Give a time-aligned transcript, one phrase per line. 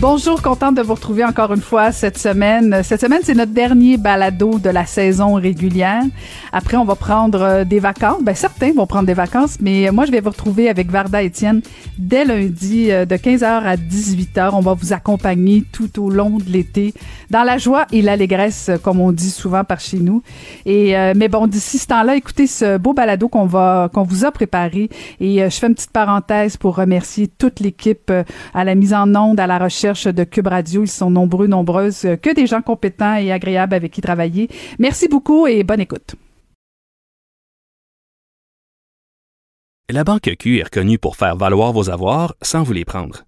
[0.00, 2.82] Bonjour, contente de vous retrouver encore une fois cette semaine.
[2.84, 6.04] Cette semaine, c'est notre dernier balado de la saison régulière.
[6.52, 8.22] Après, on va prendre euh, des vacances.
[8.22, 11.62] Ben, certains vont prendre des vacances, mais moi, je vais vous retrouver avec Varda Étienne
[11.98, 14.50] dès lundi euh, de 15h à 18h.
[14.52, 16.94] On va vous accompagner tout au long de l'été
[17.30, 20.22] dans la joie et l'allégresse, comme on dit souvent par chez nous.
[20.66, 24.24] Et, euh, mais bon, d'ici ce temps-là, écoutez ce beau balado qu'on va, qu'on vous
[24.24, 24.88] a préparé.
[25.20, 28.12] Et je fais une petite parenthèse pour remercier toute l'équipe
[28.54, 30.82] à la mise en onde, à la recherche de Cube Radio.
[30.82, 34.48] Ils sont nombreux, nombreuses, que des gens compétents et agréables avec qui travailler.
[34.78, 36.14] Merci beaucoup et bonne écoute.
[39.90, 43.27] La Banque Q est reconnue pour faire valoir vos avoirs sans vous les prendre.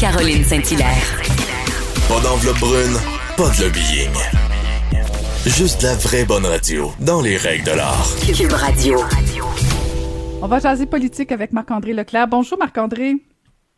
[0.00, 1.22] Caroline Saint-Hilaire.
[2.06, 2.96] Pas d'enveloppe brune,
[3.34, 4.12] pas de lobbying.
[5.46, 8.06] Juste la vraie bonne radio, dans les règles de l'art.
[8.26, 8.98] Cube Radio.
[10.42, 12.28] On va jaser politique avec Marc-André Leclerc.
[12.28, 13.14] Bonjour Marc-André.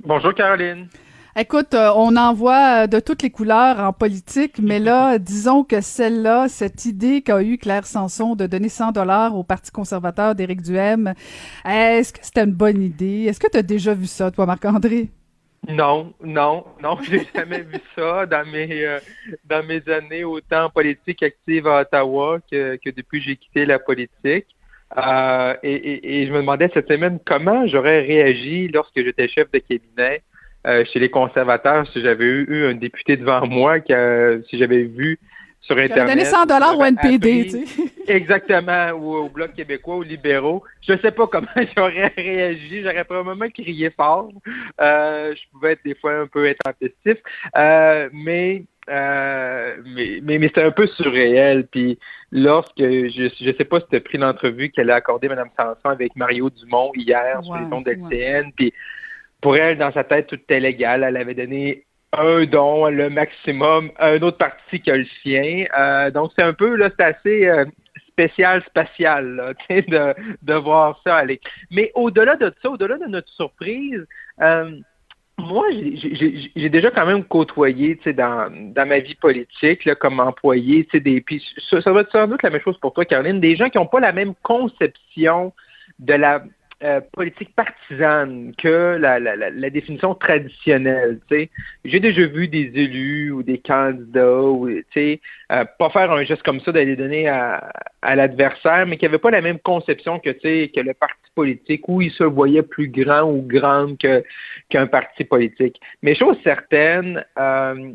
[0.04, 0.88] Bonjour Caroline.
[1.36, 5.80] Écoute, euh, on en voit de toutes les couleurs en politique, mais là, disons que
[5.80, 10.62] celle-là, cette idée qu'a eu Claire Sanson de donner 100 dollars au Parti conservateur d'Éric
[10.62, 11.14] Duhem,
[11.64, 13.26] est-ce que c'était une bonne idée?
[13.28, 15.10] Est-ce que tu as déjà vu ça, toi, Marc-André?
[15.66, 19.00] Non, non, non, j'ai jamais vu ça dans mes euh,
[19.44, 23.78] dans mes années autant politique active à Ottawa que, que depuis que j'ai quitté la
[23.78, 24.46] politique.
[24.96, 29.50] Euh, et, et, et, je me demandais cette semaine comment j'aurais réagi lorsque j'étais chef
[29.50, 30.22] de cabinet
[30.66, 34.84] euh, chez les conservateurs si j'avais eu, eu, un député devant moi, que, si j'avais
[34.84, 35.18] vu
[35.60, 36.16] sur Internet.
[36.16, 37.92] donné 100 dollars au NPD, tu sais.
[38.08, 40.62] Exactement, ou au Bloc québécois, aux libéraux.
[40.86, 41.46] Je ne sais pas comment
[41.76, 42.82] j'aurais réagi.
[42.82, 44.30] J'aurais probablement crié fort.
[44.80, 47.18] Euh, je pouvais être des fois un peu intempestif.
[47.56, 51.66] Euh, mais, euh, mais, mais, mais c'est un peu surréel.
[51.70, 51.98] Puis
[52.32, 55.90] lorsque, je ne sais pas si tu as pris l'entrevue qu'elle a accordée, Mme Sanson,
[55.90, 58.52] avec Mario Dumont hier sur les ondes d'LCN.
[58.56, 58.72] Puis
[59.40, 61.04] pour elle, dans sa tête, tout était légal.
[61.04, 65.66] Elle avait donné un don, le maximum, un autre parti que le sien.
[65.78, 67.64] Euh, donc, c'est un peu, là, c'est assez euh,
[68.08, 71.40] spécial, spatial, là, de, de voir ça aller.
[71.70, 74.06] Mais au-delà de ça, au-delà de notre surprise,
[74.40, 74.78] euh,
[75.38, 81.20] moi, j'ai déjà quand même côtoyé, dans, dans ma vie politique, là, comme employé, des,
[81.20, 83.68] puis ça, ça va être sans doute la même chose pour toi, Caroline, des gens
[83.68, 85.52] qui n'ont pas la même conception
[86.00, 86.42] de la
[86.82, 91.18] euh, politique partisane que la, la, la, la définition traditionnelle.
[91.84, 95.16] J'ai déjà vu des élus ou des candidats ou euh,
[95.78, 97.72] pas faire un geste comme ça d'aller donner à,
[98.02, 102.00] à l'adversaire, mais qui n'avaient pas la même conception que, que le parti politique, où
[102.00, 104.22] ils se voyaient plus grand ou grande que,
[104.68, 105.80] qu'un parti politique.
[106.02, 107.90] Mais chose certaine, euh,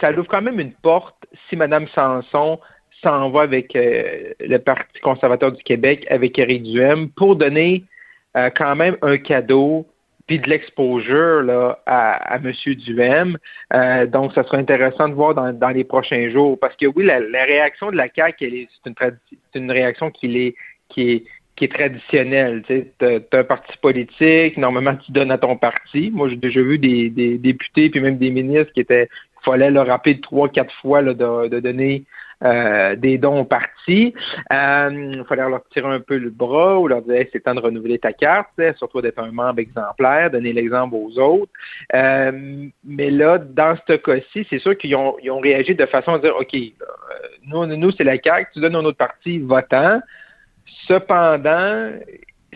[0.00, 2.60] ça ouvre quand même une porte si Mme Sanson
[3.02, 7.84] s'en va avec euh, le Parti conservateur du Québec, avec Éric Duhem, pour donner
[8.50, 9.86] quand même un cadeau
[10.28, 12.52] puis de l'exposure là, à, à M.
[12.52, 13.38] Duhem.
[13.72, 16.58] Euh, donc, ça sera intéressant de voir dans, dans, les prochains jours.
[16.60, 19.18] Parce que oui, la, la réaction de la CAQ, c'est une,
[19.54, 20.54] une réaction qui
[20.90, 21.24] qui est,
[21.58, 22.62] qui est traditionnelle.
[22.66, 26.10] Tu as, un parti politique, normalement tu donnes à ton parti.
[26.12, 29.08] Moi, j'ai déjà vu des, des, députés puis même des ministres qui étaient
[29.40, 32.04] il fallait leur rappeler trois, quatre fois là, de, de donner
[32.44, 34.14] euh, des dons partis.
[34.52, 37.60] Euh, il fallait leur tirer un peu le bras ou leur dire c'est temps de
[37.60, 41.52] renouveler ta carte, surtout d'être un membre exemplaire, donner l'exemple aux autres.
[41.94, 46.18] Euh, mais là, dans ce cas-ci, c'est sûr qu'ils ont, ont réagi de façon à
[46.18, 46.56] dire OK,
[47.46, 50.00] nous, nous c'est la carte, tu donnes à notre parti votant.
[50.86, 51.90] Cependant,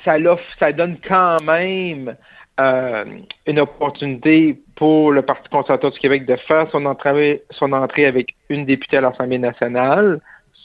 [0.05, 0.17] ça,
[0.59, 2.17] ça donne quand même
[2.61, 3.05] euh,
[3.47, 8.99] une opportunité pour le Parti conservateur du Québec de faire son entrée, avec une députée
[8.99, 10.21] à l'Assemblée nationale.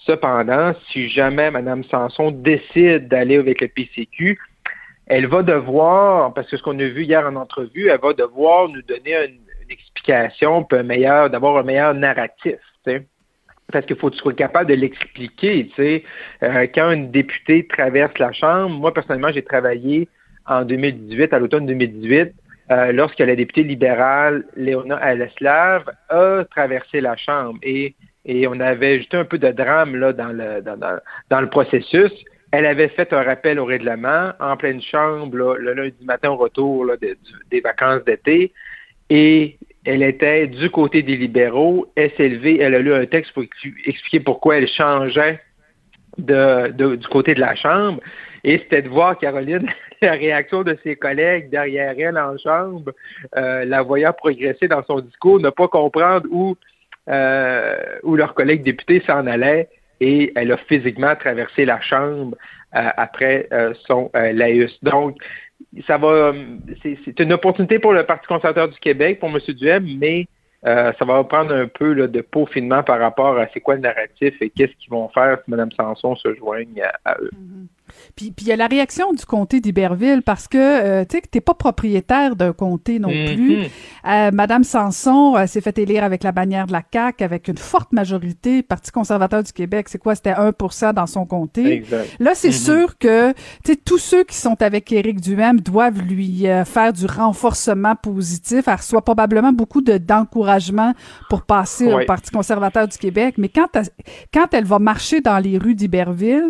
[0.05, 4.39] Cependant, si jamais Mme Sanson décide d'aller avec le PCQ,
[5.07, 8.67] elle va devoir, parce que ce qu'on a vu hier en entrevue, elle va devoir
[8.69, 9.39] nous donner une,
[9.69, 12.55] explication, puis un meilleur, d'avoir un meilleur narratif.
[13.71, 15.69] Parce qu'il faut que tu capable de l'expliquer.
[15.79, 20.07] Euh, quand une députée traverse la Chambre, moi personnellement, j'ai travaillé
[20.45, 22.33] en 2018, à l'automne 2018,
[22.69, 28.97] euh, lorsque la députée libérale Léona Aleslav a traversé la Chambre et, et on avait
[28.97, 30.77] juste un peu de drame là, dans, le, dans,
[31.29, 32.11] dans, le processus.
[32.51, 36.85] Elle avait fait un rappel au règlement en pleine chambre le lundi matin au retour
[36.85, 36.95] là,
[37.51, 38.53] des vacances d'été
[39.09, 39.57] et
[39.87, 41.87] elle était du côté des libéraux.
[41.95, 45.39] Levée, elle a lu un texte pour expliquer pourquoi elle changeait
[46.17, 48.01] du côté de la Chambre.
[48.43, 49.67] Et c'était de voir Caroline
[50.01, 52.91] la réaction de ses collègues derrière elle en chambre,
[53.37, 56.57] euh, la voyant progresser dans son discours, ne pas comprendre où,
[57.09, 59.69] euh, où leur collègue député s'en allait
[60.01, 62.37] et elle a physiquement traversé la chambre
[62.75, 63.47] euh, après
[63.87, 64.77] son laïus.
[64.83, 65.17] Donc,
[65.85, 66.33] ça va,
[66.83, 69.39] c'est une opportunité pour le Parti conservateur du Québec, pour M.
[69.47, 70.27] Duhem, mais
[70.63, 74.33] ça va prendre un peu là, de peaufinement par rapport à c'est quoi le narratif
[74.41, 77.31] et qu'est-ce qu'ils vont faire si Mme Sanson se joigne à, eux.
[77.33, 77.67] Mm-hmm.
[78.15, 81.27] Puis il y a la réaction du comté d'Iberville parce que euh, tu sais que
[81.27, 83.35] t'es pas propriétaire d'un comté non mm-hmm.
[83.35, 83.57] plus.
[84.07, 87.57] Euh, Madame Sanson euh, s'est fait élire avec la bannière de la CAQ avec une
[87.57, 88.63] forte majorité.
[88.63, 90.15] Parti conservateur du Québec, c'est quoi?
[90.15, 91.73] C'était 1% dans son comté.
[91.73, 92.15] Exact.
[92.19, 92.65] Là, c'est mm-hmm.
[92.65, 93.31] sûr que
[93.63, 98.67] tu sais tous ceux qui sont avec Éric Duhem doivent lui faire du renforcement positif.
[98.67, 100.93] Elle reçoit probablement beaucoup de d'encouragement
[101.29, 103.35] pour passer au Parti conservateur du Québec.
[103.37, 103.67] Mais quand
[104.33, 106.49] quand elle va marcher dans les rues d'Iberville,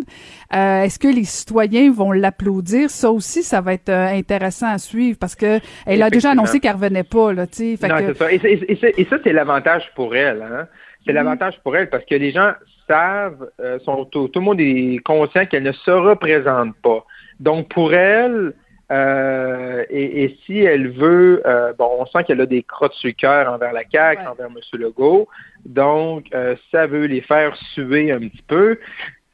[0.50, 2.90] est-ce que les citoyens vont l'applaudir.
[2.90, 6.60] Ça aussi, ça va être euh, intéressant à suivre parce que elle a déjà annoncé
[6.60, 7.88] qu'elle revenait pas, là, tu sais.
[7.88, 8.32] Non, c'est ça.
[8.32, 10.66] Et, ça, c'est l'avantage pour elle, hein.
[11.04, 11.14] C'est mm-hmm.
[11.14, 12.52] l'avantage pour elle parce que les gens
[12.88, 17.04] savent, euh, sont, tout, le monde est conscient qu'elle ne se représente pas.
[17.40, 18.54] Donc, pour elle,
[18.90, 21.42] euh, et, si elle veut,
[21.78, 24.58] bon, on sent qu'elle a des crottes sur le cœur envers la CAQ, envers M.
[24.72, 25.28] Legault.
[25.64, 26.30] Donc,
[26.72, 28.78] ça veut les faire suer un petit peu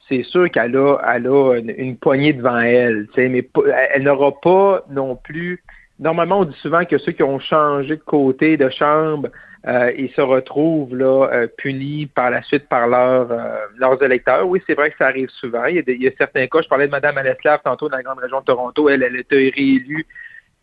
[0.09, 3.49] c'est sûr qu'elle a, elle a une, poignée devant elle, mais
[3.95, 5.63] elle n'aura pas non plus.
[5.99, 9.29] Normalement, on dit souvent que ceux qui ont changé de côté de chambre,
[9.67, 14.47] euh, ils se retrouvent là euh, punis par la suite par leur, euh, leurs électeurs.
[14.47, 15.65] Oui, c'est vrai que ça arrive souvent.
[15.65, 16.61] Il y, a certains cas.
[16.61, 18.89] Je parlais de Mme Aleslav tantôt dans la grande région de Toronto.
[18.91, 20.07] Elle, elle été réélue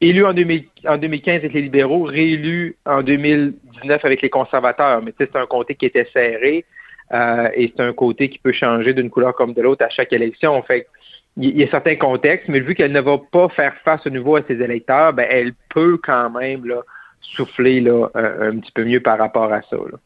[0.01, 5.01] élue en, 2015 avec les libéraux, réélue en 2019 avec les conservateurs.
[5.01, 6.65] Mais c'est un comté qui était serré.
[7.13, 10.13] Euh, et c'est un côté qui peut changer d'une couleur comme de l'autre à chaque
[10.13, 10.61] élection.
[10.63, 10.87] Fait
[11.37, 14.35] il y a certains contextes, mais vu qu'elle ne va pas faire face à nouveau
[14.35, 16.81] à ses électeurs, ben, elle peut quand même là,
[17.21, 19.77] souffler là, un, petit peu mieux par rapport à ça.
[19.77, 19.97] Là.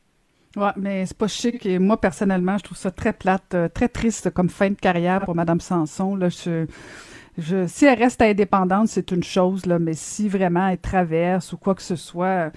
[0.55, 1.65] Ouais, mais c'est pas chic.
[1.65, 5.35] Moi, personnellement, je trouve ça très plate, euh, très triste comme fin de carrière pour
[5.35, 6.15] Mme Sanson.
[6.15, 6.65] Là, je,
[7.38, 11.58] je, si elle reste indépendante, c'est une chose, là, mais si vraiment elle traverse ou
[11.58, 12.51] quoi que ce soit,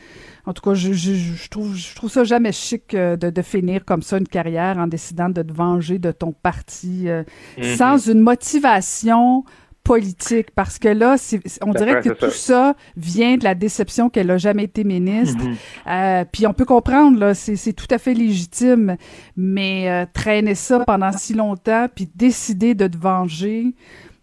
[0.47, 3.42] en tout cas, je, je, je trouve, je trouve ça jamais chic euh, de, de,
[3.42, 7.25] finir comme ça une carrière en décidant de te venger de ton parti euh,
[7.58, 7.76] mm-hmm.
[7.76, 9.44] sans une motivation
[9.88, 11.16] politique parce que là,
[11.62, 12.75] on dirait que tout ça.
[12.97, 15.42] vient de la déception qu'elle a jamais été ministre.
[15.42, 16.20] Mm-hmm.
[16.20, 18.97] euh, puis on peut comprendre là, c'est tout à fait légitime,
[19.35, 23.75] mais euh, traîner ça pendant si longtemps puis décider de te venger,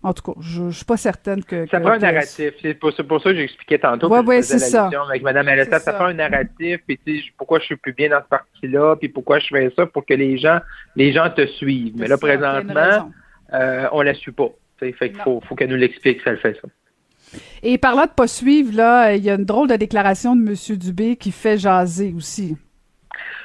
[0.05, 1.65] En tout cas, je, je suis pas certaine que.
[1.67, 2.53] Ça que- prend un que- narratif.
[2.61, 4.07] C'est pour, ça que j'expliquais tantôt.
[4.07, 4.89] Ouais, faisais c'est ça.
[5.09, 5.93] Avec Mme Alessa, ça ça.
[5.93, 6.79] prend un narratif.
[6.87, 9.71] Puis tu sais, pourquoi je suis plus bien dans ce parti-là, puis pourquoi je fais
[9.75, 10.59] ça pour que les gens,
[10.95, 11.93] les gens te suivent.
[11.97, 13.11] Mais là, ça, présentement,
[13.53, 14.49] euh, on la suit pas.
[14.79, 16.67] Fait qu'il faut, faut qu'elle nous l'explique si elle fait ça.
[17.63, 20.77] Et parlant de pas suivre, là, il y a une drôle de déclaration de M.
[20.77, 22.55] Dubé qui fait jaser aussi.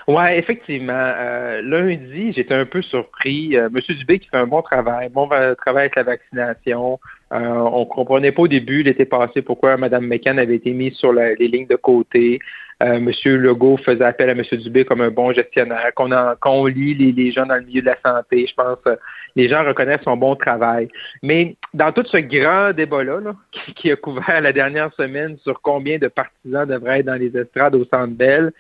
[0.09, 0.93] Ouais, effectivement.
[0.95, 3.57] Euh, lundi, j'étais un peu surpris.
[3.57, 6.99] Euh, Monsieur Dubé qui fait un bon travail, bon va- travail avec la vaccination.
[7.33, 11.13] Euh, on comprenait pas au début l'été passé pourquoi Mme McCann avait été mise sur
[11.13, 12.41] les lignes de côté.
[12.83, 15.93] Euh, Monsieur Legault faisait appel à Monsieur Dubé comme un bon gestionnaire.
[15.95, 16.11] Qu'on
[16.41, 18.97] qu'on lit les, gens dans le milieu de la santé, je pense euh,
[19.37, 20.89] les gens reconnaissent son bon travail.
[21.23, 25.61] Mais dans tout ce grand débat-là, là, qui, qui a couvert la dernière semaine sur
[25.61, 28.51] combien de partisans devraient être dans les estrades au Centre Bell,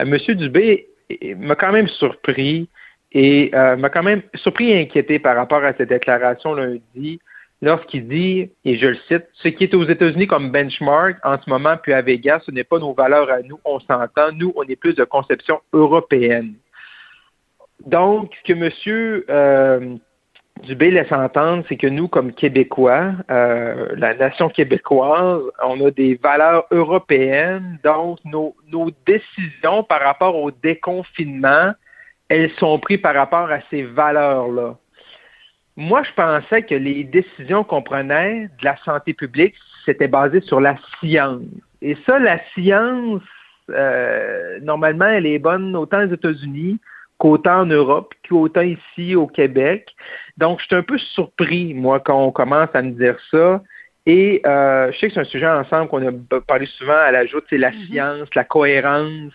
[0.00, 0.86] euh, Monsieur Dubé
[1.38, 2.68] m'a quand même surpris
[3.12, 7.20] et euh, m'a quand même surpris et inquiété par rapport à cette déclaration lundi
[7.62, 11.48] lorsqu'il dit, et je le cite, ce qui est aux États-Unis comme benchmark en ce
[11.48, 14.62] moment, puis à Vegas, ce n'est pas nos valeurs à nous, on s'entend, nous, on
[14.64, 16.54] est plus de conception européenne.
[17.86, 19.24] Donc, ce que M.
[19.30, 19.96] Euh,
[20.62, 26.16] Dubé laisse entendre, c'est que nous, comme Québécois, euh, la nation québécoise, on a des
[26.22, 31.72] valeurs européennes, donc nos, nos décisions par rapport au déconfinement,
[32.28, 34.76] elles sont prises par rapport à ces valeurs-là.
[35.76, 40.60] Moi, je pensais que les décisions qu'on prenait de la santé publique, c'était basé sur
[40.60, 41.42] la science.
[41.80, 43.22] Et ça, la science,
[43.70, 46.78] euh, normalement, elle est bonne autant aux États-Unis
[47.18, 49.94] qu'autant en Europe, qu'autant ici au Québec.
[50.38, 53.62] Donc, je suis un peu surpris, moi, quand on commence à me dire ça.
[54.06, 57.42] Et euh, je sais que c'est un sujet ensemble qu'on a parlé souvent à l'ajout,
[57.50, 59.32] c'est la science, la cohérence.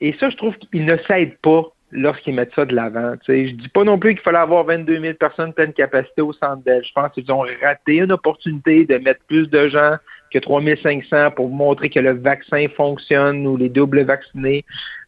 [0.00, 1.64] Et ça, je trouve qu'ils ne s'aident pas
[1.96, 3.14] lorsqu'ils mettent ça de l'avant.
[3.26, 6.62] Je dis pas non plus qu'il fallait avoir 22 000 personnes pleine capacité au centre
[6.62, 6.84] Bell.
[6.84, 9.96] Je pense qu'ils ont raté une opportunité de mettre plus de gens
[10.30, 14.64] que 3 500 pour montrer que le vaccin fonctionne ou les doubles vaccinés,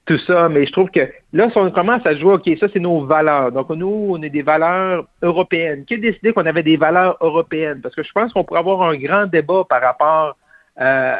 [0.06, 0.48] tout ça.
[0.48, 3.52] Mais je trouve que là, si on commence à jouer, OK, ça, c'est nos valeurs.
[3.52, 5.84] Donc, nous, on est des valeurs européennes.
[5.84, 7.80] Qui a décidé qu'on avait des valeurs européennes?
[7.82, 10.36] Parce que je pense qu'on pourrait avoir un grand débat par rapport
[10.80, 11.14] euh,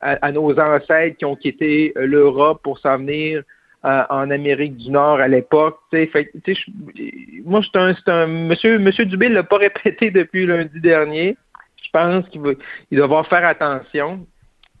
[0.00, 3.42] à, à nos ancêtres qui ont quitté euh, l'Europe pour s'en venir
[3.84, 5.78] euh, en Amérique du Nord à l'époque.
[5.92, 11.36] Moi, c'est un, un monsieur, monsieur Dubé l'a pas répété depuis lundi dernier.
[11.82, 12.50] Je pense qu'il va,
[12.90, 14.26] il devoir faire attention.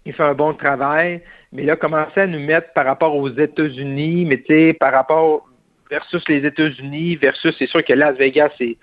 [0.04, 1.20] Il fait un bon travail,
[1.52, 5.48] mais là, commencer à nous mettre par rapport aux États-Unis, mais tu sais, par rapport
[5.90, 8.76] versus les États-Unis, versus, c'est sûr que Las Vegas, c'est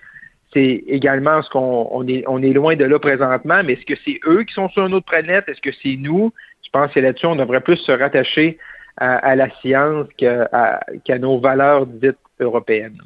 [0.52, 3.94] c'est également ce qu'on on est, on est loin de là présentement, mais est-ce que
[4.04, 5.44] c'est eux qui sont sur une autre planète?
[5.48, 6.32] Est-ce que c'est nous?
[6.64, 8.58] Je pense que là-dessus, on devrait plus se rattacher
[9.00, 12.98] à, à la science qu'à nos valeurs dites européennes.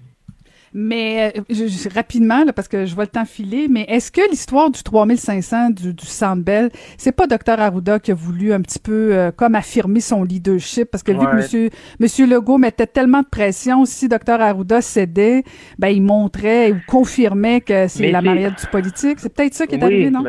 [0.76, 4.10] Mais euh, je- je- rapidement, là, parce que je vois le temps filer, mais est-ce
[4.10, 8.52] que l'histoire du 3500 du, du Centre Bell, c'est pas Dr Arruda qui a voulu
[8.52, 10.90] un petit peu euh, comme affirmer son leadership?
[10.90, 11.70] Parce que vu que monsieur,
[12.00, 15.44] monsieur Legault mettait tellement de pression, si Dr Arruda cédait,
[15.78, 19.20] ben il montrait ou confirmait que c'est la mariette du politique.
[19.20, 20.24] C'est peut-être ça qui est oui, arrivé, non?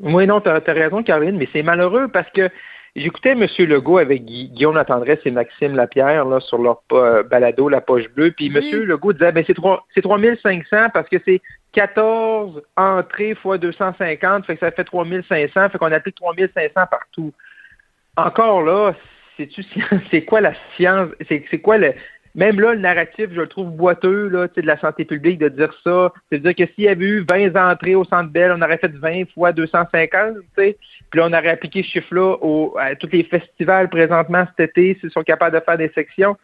[0.00, 2.50] oui, non, tu as, raison, Caroline, mais c'est malheureux parce que
[2.96, 3.46] j'écoutais M.
[3.58, 8.32] Legault avec Guillaume Latendresse et Maxime Lapierre là, sur leur euh, balado La Poche Bleue,
[8.32, 8.70] puis Oui.
[8.72, 8.82] M.
[8.82, 11.40] Legault disait ben, c'est trois- c'est 3500 parce que c'est
[11.72, 17.32] 14 entrées fois 250, fait que ça fait 3500, fait qu'on applique 3500 partout.
[18.16, 18.94] Encore là,
[20.10, 21.94] c'est quoi la science, c'est c'est quoi le
[22.34, 25.38] même là, le narratif, je le trouve boiteux là, tu sais, de la santé publique
[25.38, 26.12] de dire ça.
[26.28, 29.30] C'est-à-dire que s'il y avait eu 20 entrées au Centre Bell, on aurait fait 20
[29.34, 30.76] fois 250, tu sais.
[31.10, 32.36] Puis là, on aurait appliqué ce chiffre-là
[32.78, 36.36] à tous les festivals présentement cet été, s'ils sont capables de faire des sections.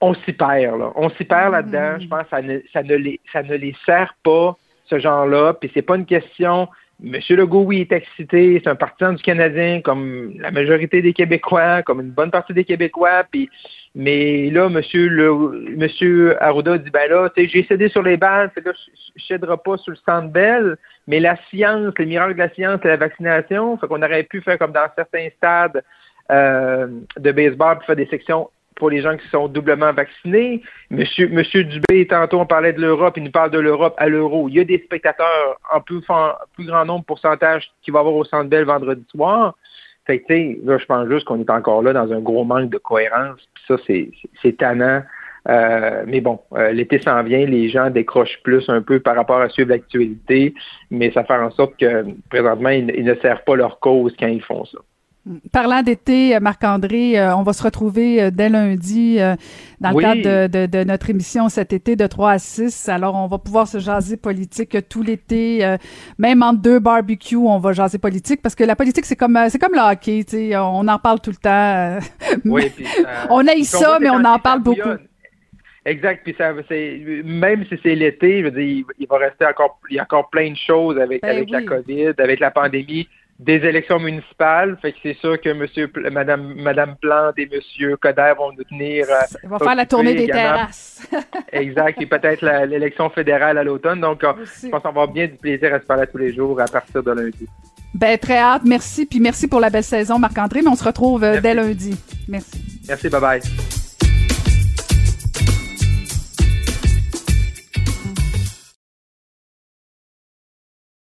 [0.00, 0.92] On s'y perd, là.
[0.94, 1.98] On s'y perd là-dedans.
[1.98, 5.54] Je pense que ça ne, ça, ne les, ça ne les sert pas, ce genre-là.
[5.54, 6.68] Puis c'est pas une question.
[6.98, 8.58] Monsieur Legault, oui, est excité.
[8.62, 12.64] C'est un partisan du Canadien, comme la majorité des Québécois, comme une bonne partie des
[12.64, 13.24] Québécois.
[13.30, 13.50] Puis,
[13.94, 15.30] mais là, Monsieur, le,
[15.76, 18.72] Monsieur Arruda dit, ben là, j'ai cédé sur les balles, que là,
[19.16, 20.78] je pas sur le Centre Bell.
[21.06, 23.76] Mais la science, les miracles de la science, c'est la vaccination.
[23.76, 25.84] Fait qu'on aurait pu faire comme dans certains stades
[26.30, 26.86] euh,
[27.18, 30.62] de baseball, puis faire des sections pour les gens qui sont doublement vaccinés.
[30.90, 34.48] Monsieur, Monsieur Dubé, tantôt, on parlait de l'Europe, il nous parle de l'Europe à l'euro.
[34.48, 36.02] Il y a des spectateurs en plus,
[36.54, 39.56] plus grand nombre pourcentage qui va avoir au Centre Bell vendredi soir.
[40.06, 40.32] Fait que,
[40.64, 43.40] là, je pense juste qu'on est encore là dans un gros manque de cohérence.
[43.54, 45.02] Puis ça, c'est c'est- tannant.
[45.48, 49.40] Euh, mais bon, euh, l'été s'en vient, les gens décrochent plus un peu par rapport
[49.40, 50.54] à suivre l'actualité,
[50.90, 54.42] mais ça fait en sorte que présentement, ils ne servent pas leur cause quand ils
[54.42, 54.78] font ça.
[55.50, 59.18] Parlant d'été, euh, Marc-André, euh, on va se retrouver euh, dès lundi
[59.80, 60.02] dans le Oui.
[60.04, 62.88] cadre de, de- de notre émission cet été de 3 à 6.
[62.88, 65.76] Alors, on va pouvoir se jaser politique tout l'été,
[66.18, 69.58] même entre deux barbecues, on va jaser politique parce que la politique, c'est comme c'est
[69.58, 71.98] comme le hockey, tu sais, on en parle tout le temps.
[72.44, 74.80] Oui, puis, euh, on puis ça, mais on en parle beaucoup.
[75.84, 76.52] Exact, puis ça,
[77.24, 80.02] même si c'est l'été, je veux dire, il, il va rester encore, il y a
[80.02, 81.62] encore plein de choses avec, Ben avec la.
[81.62, 84.76] COVID, avec la pandémie, des élections municipales.
[84.80, 89.06] Fait que c'est sûr que Monsieur, Madame, Madame Plante et Monsieur Coder vont nous tenir.
[89.10, 91.06] euh, On va faire la tournée des terrasses.
[91.52, 94.00] exact, et peut-être l'élection fédérale à l'automne.
[94.00, 94.66] Donc, euh, Aussi.
[94.66, 96.66] je pense qu'on va avoir bien du plaisir à se parler tous les jours à
[96.66, 97.46] partir de lundi.
[97.94, 98.62] Ben, très hâte.
[98.64, 99.06] Merci.
[99.06, 100.60] Puis merci pour la belle saison, Marc-André.
[100.62, 101.42] Mais on se retrouve euh, Merci.
[101.42, 102.00] dès lundi.
[102.28, 102.64] Merci.
[102.88, 103.40] Merci, bye bye.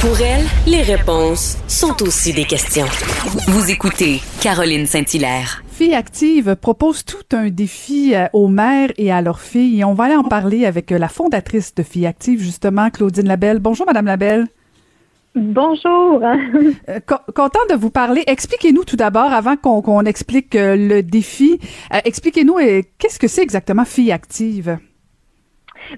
[0.00, 2.86] Pour elle, les réponses sont aussi des questions.
[3.48, 5.62] Vous écoutez Caroline Saint-Hilaire.
[5.70, 9.80] Filles Active propose tout un défi euh, aux mères et à leurs filles.
[9.80, 13.26] Et on va aller en parler avec euh, la fondatrice de Filles Active, justement, Claudine
[13.26, 13.58] Labelle.
[13.58, 14.46] Bonjour, Madame Labelle.
[15.34, 16.22] Bonjour.
[16.88, 18.24] Euh, co- content de vous parler.
[18.26, 21.60] Expliquez-nous tout d'abord, avant qu'on explique le défi,
[21.92, 24.78] euh, expliquez-nous euh, qu'est-ce que c'est exactement Filles Active?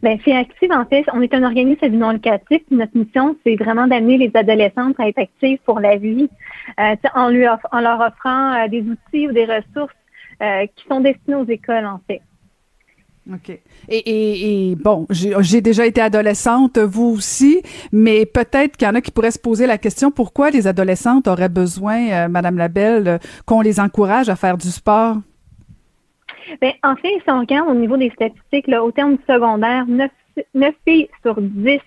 [0.03, 2.62] Ben, Filles Active, en fait, on est un organisme à but non lucratif.
[2.67, 6.29] puis Notre mission, c'est vraiment d'amener les adolescentes à être actives pour la vie,
[6.81, 9.95] euh, en, leur offrant euh, des outils ou des ressources
[10.43, 12.23] euh, qui sont destinés aux écoles, en fait.
[13.33, 13.56] OK.
[13.89, 19.00] Et, et, bon, j'ai déjà été adolescente, vous aussi, mais peut-être qu'il y en a
[19.00, 23.78] qui pourraient se poser la question pourquoi les adolescentes auraient besoin, Madame Labelle, qu'on les
[23.78, 25.19] encourage à faire du sport?
[26.61, 29.87] Ben, en fait, si on regarde au niveau des statistiques, là, au terme du secondaire,
[29.87, 31.81] 9, filles sur 10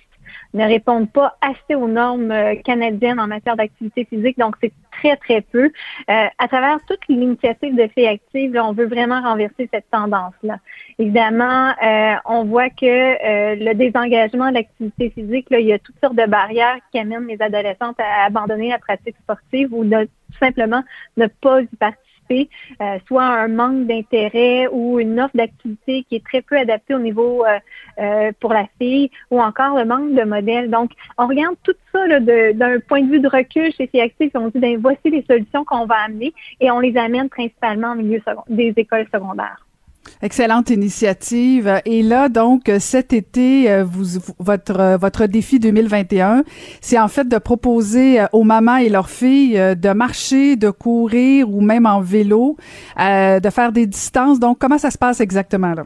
[0.54, 5.15] ne répondent pas assez aux normes euh, canadiennes en matière d'activité physique, donc c'est très,
[5.18, 5.65] très peu.
[5.65, 10.58] Euh, à travers toute l'initiative de Filles actives, là, on veut vraiment renverser cette tendance-là.
[11.00, 15.80] Évidemment, euh, on voit que euh, le désengagement de l'activité physique, là, il y a
[15.80, 20.04] toutes sortes de barrières qui amènent les adolescentes à abandonner la pratique sportive ou de
[20.04, 20.84] tout simplement
[21.18, 26.26] ne pas y participer euh, soit un manque d'intérêt ou une offre d'activité qui est
[26.26, 27.60] très peu adaptée au niveau euh,
[28.00, 30.70] euh, pour la fille, ou encore le manque de modèles.
[30.70, 34.32] Donc, on regarde tout ça là, d'un point de vue de recul chez Actives, puis
[34.36, 37.96] on dit, ben, voici les solutions qu'on va amener, et on les amène principalement au
[37.96, 39.64] milieu des écoles secondaires.
[40.21, 41.82] Excellente initiative.
[41.86, 43.86] Et là, donc, cet été, euh,
[44.39, 46.43] votre, euh, votre défi 2021,
[46.82, 51.49] c'est en fait de proposer euh, aux mamans et leurs filles de marcher, de courir
[51.49, 52.58] ou même en vélo,
[52.97, 54.39] de faire des distances.
[54.39, 55.86] Donc, comment ça se passe exactement là?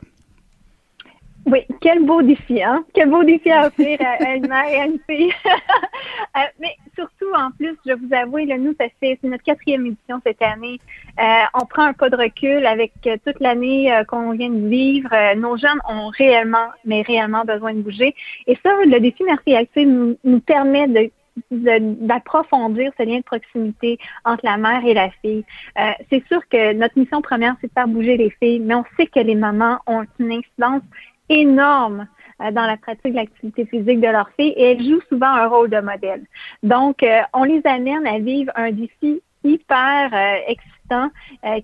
[1.52, 2.84] Oui, quel beau défi, hein?
[2.94, 5.34] Quel beau défi à offrir à, une mère et à une fille.
[6.38, 9.86] Euh, mais surtout, en plus, je vous avoue, là, nous, ça fait, c'est notre quatrième
[9.88, 10.80] édition cette année.
[11.20, 14.68] Euh, on prend un pas de recul avec euh, toute l'année euh, qu'on vient de
[14.68, 15.10] vivre.
[15.12, 18.14] Euh, nos jeunes ont réellement, mais réellement besoin de bouger.
[18.48, 21.12] Et ça, le défi Merci Active nous, nous permet de
[21.52, 25.46] de- d'approfondir ce lien de proximité entre la mère et la fille.
[25.80, 28.84] Euh, c'est sûr que notre mission première, c'est de faire bouger les filles, mais on
[28.98, 30.82] sait que les mamans ont une incidence
[31.30, 32.08] énorme
[32.42, 35.48] euh, dans la pratique de l'activité physique de leurs filles et elles jouent souvent un
[35.48, 36.24] rôle de modèle.
[36.64, 41.10] Donc, euh, on les amène à vivre un défi hyper euh, excitant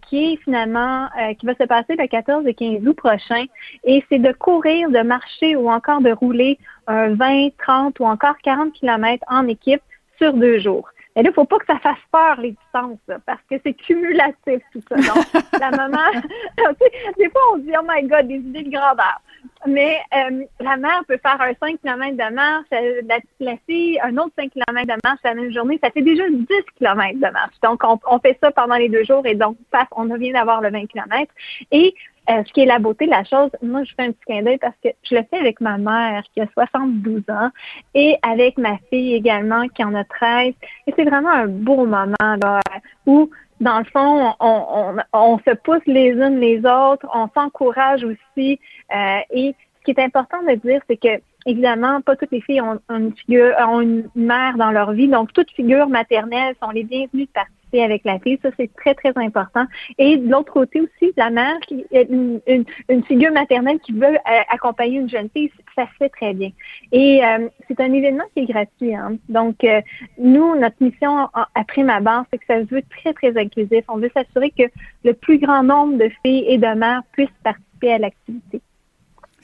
[0.07, 3.45] qui est finalement, qui va se passer le 14 et 15 août prochain
[3.83, 8.37] et c'est de courir, de marcher ou encore de rouler un 20, 30 ou encore
[8.43, 9.81] 40 kilomètres en équipe
[10.19, 10.87] sur deux jours.
[11.15, 13.55] Mais là, il ne faut pas que ça fasse peur, les distances, là, parce que
[13.63, 14.95] c'est cumulatif, tout ça.
[14.95, 15.25] Donc,
[15.59, 16.11] la maman,
[16.57, 19.21] tu sais, des fois, on se dit, oh my God, des idées de grandeur.
[19.65, 23.97] mais euh, la mère peut faire un 5 km de marche, euh, la, la fille
[24.03, 25.79] un autre 5 km de marche la même journée.
[25.81, 26.47] Ça fait déjà 10
[26.77, 27.55] km de marche.
[27.63, 30.59] Donc, on, on fait ça pendant les deux jours et donc, paf, on vient d'avoir
[30.59, 31.31] le 20 km.
[31.71, 31.95] Et
[32.29, 34.41] euh, ce qui est la beauté de la chose, moi, je fais un petit clin
[34.41, 37.49] d'œil parce que je le fais avec ma mère qui a 72 ans
[37.93, 40.53] et avec ma fille également qui en a 13.
[40.87, 42.59] Et c'est vraiment un beau moment là,
[43.05, 43.29] où
[43.61, 48.59] dans le fond, on, on, on, se pousse les unes les autres, on s'encourage aussi.
[48.93, 52.61] Euh, et ce qui est important de dire, c'est que évidemment, pas toutes les filles
[52.61, 56.83] ont, une figure, ont une mère dans leur vie, donc toutes figures maternelles sont les
[56.83, 57.29] bienvenues de
[57.73, 58.39] avec la fille.
[58.41, 59.65] Ça, c'est très, très important.
[59.97, 61.55] Et de l'autre côté aussi, la mère,
[61.91, 66.33] une, une, figure maternelle qui veut euh, accompagner une jeune fille, ça se fait très
[66.33, 66.51] bien.
[66.91, 68.95] Et euh, c'est un événement qui est gratuit.
[68.95, 69.17] Hein.
[69.29, 69.81] Donc, euh,
[70.17, 73.83] nous, notre mission après ma base, c'est que ça se veut très, très inclusif.
[73.87, 74.63] On veut s'assurer que
[75.03, 78.61] le plus grand nombre de filles et de mères puissent participer à l'activité.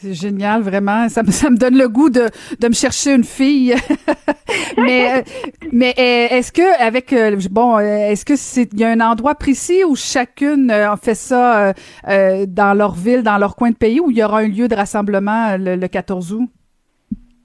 [0.02, 1.10] C'est génial, vraiment.
[1.10, 3.76] Ça me, donne le goût de, de me chercher une fille.
[4.78, 5.22] mais euh,
[5.72, 9.36] mais euh, est-ce que avec euh, bon, est-ce que c'est il y a un endroit
[9.36, 11.74] précis où chacune fait ça
[12.06, 14.76] dans leur ville, dans leur coin de pays, où il y aura un lieu de
[14.76, 16.50] rassemblement le, le 14 août?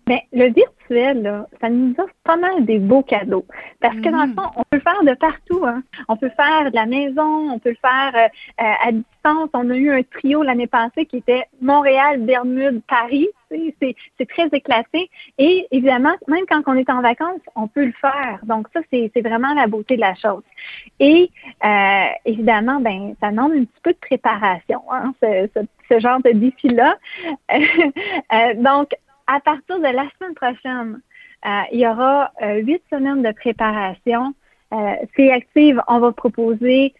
[0.06, 3.44] Bien, le virtuel, là, ça nous offre pas mal des beaux cadeaux.
[3.80, 4.34] Parce que dans le mm.
[4.36, 5.64] fond, on peut le faire de partout.
[5.66, 5.82] Hein.
[6.06, 9.50] On peut faire de la maison, on peut le faire euh, à distance.
[9.52, 13.26] On a eu un trio l'année passée qui était Montréal, Bermude, Paris.
[13.50, 15.10] C'est très éclaté.
[15.38, 18.38] Et évidemment, même quand on est en vacances, on peut le faire.
[18.44, 20.42] Donc ça, c'est vraiment la beauté de la chose.
[21.00, 21.32] Et
[21.64, 26.20] euh, évidemment, ben, ça demande un petit peu de préparation, hein, ce, ce, ce genre
[26.22, 26.96] de défi-là.
[27.50, 28.90] euh, donc,
[29.26, 31.00] à partir de la semaine prochaine,
[31.46, 34.34] euh, il y aura euh, huit semaines de préparation.
[34.72, 36.94] Euh, c'est active, on va proposer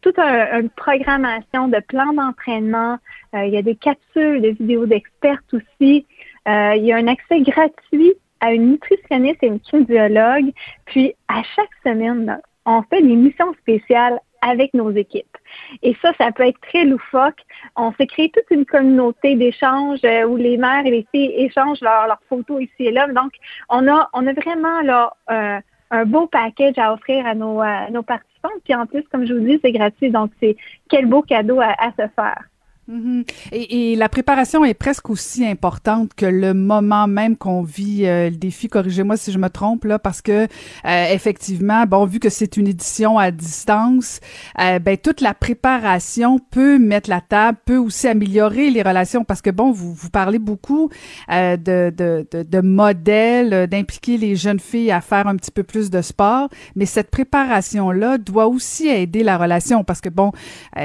[0.00, 2.98] toute une programmation de plans d'entraînement.
[3.34, 6.06] il y a des capsules de vidéos d'experts aussi.
[6.48, 10.50] il y a un accès gratuit à une nutritionniste et une kinésiologue.
[10.86, 15.36] Puis, à chaque semaine, on fait des missions spéciales avec nos équipes.
[15.82, 17.40] Et ça, ça peut être très loufoque.
[17.76, 21.80] On s'est créé toute une communauté d'échanges euh, où les mères et les filles échangent
[21.80, 23.06] leurs photos ici et là.
[23.08, 23.32] Donc,
[23.68, 28.02] on a, on a vraiment là, euh, un beau package à offrir à nos, nos
[28.02, 28.48] participants.
[28.64, 30.10] Puis en plus, comme je vous dis, c'est gratuit.
[30.10, 30.56] Donc, c'est
[30.88, 32.44] quel beau cadeau à se faire.
[32.90, 33.24] Mhm.
[33.52, 38.30] et, et, la préparation est presque aussi importante que le moment même qu'on vit euh,
[38.30, 38.68] le défi.
[38.68, 40.48] Corrigez-moi si je me trompe là, parce que
[40.84, 44.18] euh, effectivement, bon, vu que c'est une édition à distance,
[44.58, 49.40] euh, ben toute la préparation peut mettre la table, peut aussi améliorer les relations, parce
[49.40, 50.90] que bon, vous vous parlez beaucoup
[51.28, 51.56] de,
[51.90, 56.02] de, de, de modèles, d'impliquer les jeunes filles à faire un petit peu plus de
[56.02, 60.32] sport, mais cette préparation là doit aussi aider la relation, parce que bon,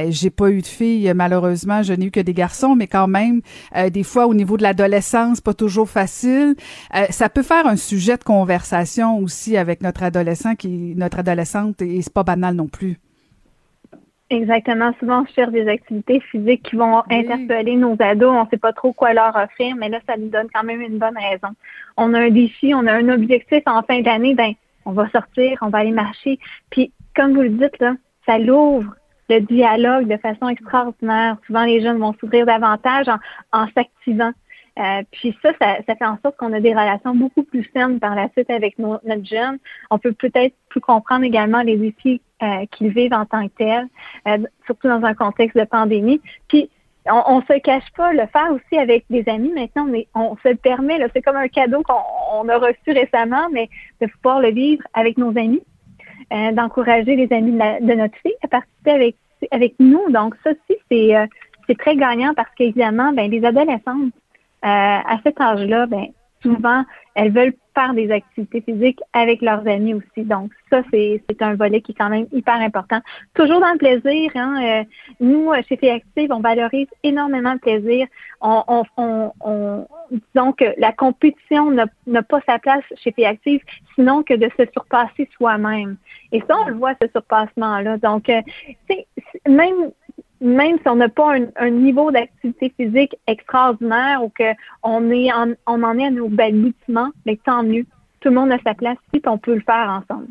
[0.09, 1.81] j'ai pas eu de filles malheureusement.
[1.95, 3.41] N'ai eu que des garçons, mais quand même,
[3.75, 6.55] euh, des fois, au niveau de l'adolescence, pas toujours facile.
[6.95, 11.81] Euh, ça peut faire un sujet de conversation aussi avec notre adolescent, qui notre adolescente,
[11.81, 12.99] et c'est pas banal non plus.
[14.31, 14.91] Exactement.
[14.99, 18.31] Souvent, on cherche des activités physiques qui vont interpeller nos ados.
[18.31, 20.81] On ne sait pas trop quoi leur offrir, mais là, ça nous donne quand même
[20.81, 21.49] une bonne raison.
[21.95, 24.53] On a un défi, on a un objectif en fin d'année, ben,
[24.85, 26.39] on va sortir, on va aller marcher.
[26.71, 28.95] Puis, comme vous le dites, là, ça l'ouvre
[29.29, 31.37] le dialogue de façon extraordinaire.
[31.47, 33.17] Souvent, les jeunes vont s'ouvrir davantage en,
[33.51, 34.31] en s'activant.
[34.77, 37.99] Euh, puis ça, ça, ça, fait en sorte qu'on a des relations beaucoup plus saines
[37.99, 39.57] par la suite avec nos, notre jeune.
[39.89, 43.87] On peut peut-être plus comprendre également les défis euh, qu'ils vivent en tant que tels,
[44.27, 46.19] euh, surtout dans un contexte de pandémie.
[46.49, 46.69] Puis
[47.09, 50.49] on, on se cache pas, le faire aussi avec des amis maintenant, mais on se
[50.49, 50.99] le permet.
[51.13, 53.69] C'est comme un cadeau qu'on a reçu récemment, mais
[54.01, 55.61] de pouvoir le vivre avec nos amis.
[56.33, 59.15] Euh, d'encourager les amis de, notre fille à participer avec,
[59.51, 60.09] avec nous.
[60.09, 61.27] Donc, ça aussi, c'est euh,
[61.67, 64.11] c'est très gagnant parce qu'évidemment, ben, les adolescentes,
[64.63, 66.07] euh, à cet âge-là, ben,
[66.45, 66.83] souvent,
[67.15, 70.23] elles veulent faire des activités physiques avec leurs amis aussi.
[70.23, 72.99] Donc, ça, c'est un volet qui est quand même hyper important.
[73.33, 74.31] Toujours dans le plaisir.
[74.35, 74.83] Hein, euh,
[75.19, 78.07] nous, chez Filles Active, on valorise énormément le plaisir.
[78.41, 83.61] On, on, on, on disons que la compétition n'a pas sa place chez Filles Active,
[83.95, 85.97] sinon que de se surpasser soi-même.
[86.31, 87.97] Et ça, on le voit, ce surpassement-là.
[87.97, 88.41] Donc, euh,
[89.47, 89.91] même
[90.41, 95.29] même si on n'a pas un, niveau d'activité physique extraordinaire ou qu'on est
[95.65, 97.85] on en est à nos balbutiements, mais tant mieux.
[98.19, 100.27] Tout le monde a sa place puis on peut le faire ensemble.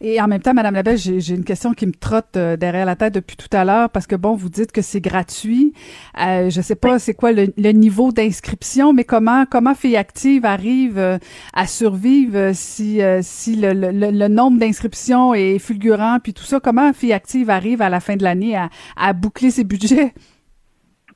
[0.00, 2.96] Et en même temps, Madame Labelle, j'ai une question qui me trotte euh, derrière la
[2.96, 5.72] tête depuis tout à l'heure parce que bon, vous dites que c'est gratuit.
[6.20, 10.98] Euh, je sais pas c'est quoi le, niveau d'inscription, mais comment comment Fille Active arrive
[10.98, 11.18] euh,
[11.52, 16.60] à survivre euh, si si le, le, nombre d'inscriptions est fulgurant puis tout ça?
[16.60, 20.12] Comment Fille Active arrive à la fin de l'année à, à boucler ses budgets?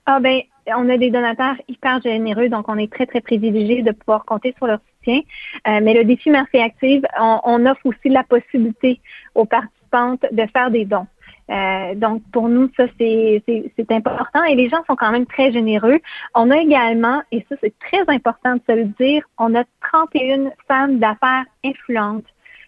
[0.06, 0.40] Ah ben
[0.76, 4.54] on a des donateurs hyper généreux, donc on est très, très privilégié de pouvoir compter
[4.56, 5.20] sur leur soutien.
[5.66, 9.00] Euh, mais le défi Merci Active, on, on, offre aussi la possibilité
[9.34, 11.06] aux participantes de faire des dons.
[11.50, 13.42] Euh, donc, pour nous, ça, c'est
[13.90, 15.98] important et les gens sont quand même très généreux.
[16.34, 20.50] On a également, et ça, c'est très important de se le dire, on a 31
[20.66, 22.26] femmes d'affaires influentes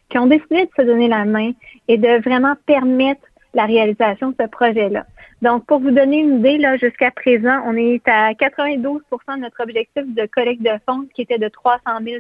[0.09, 1.53] qui ont décidé de se donner la main
[1.89, 3.21] et de vraiment permettre
[3.55, 5.07] la réalisation de ce projet-là.
[5.43, 9.01] Donc, pour vous donner une idée, là, jusqu'à présent, on est à 92%
[9.37, 12.19] de notre objectif de collecte de fonds qui était de 300 000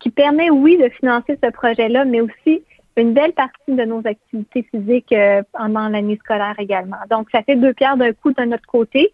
[0.00, 2.62] qui permet, oui, de financer ce projet-là, mais aussi
[2.96, 6.96] une belle partie de nos activités physiques euh, pendant l'année scolaire également.
[7.08, 9.12] Donc, ça fait deux pierres d'un coup de notre côté.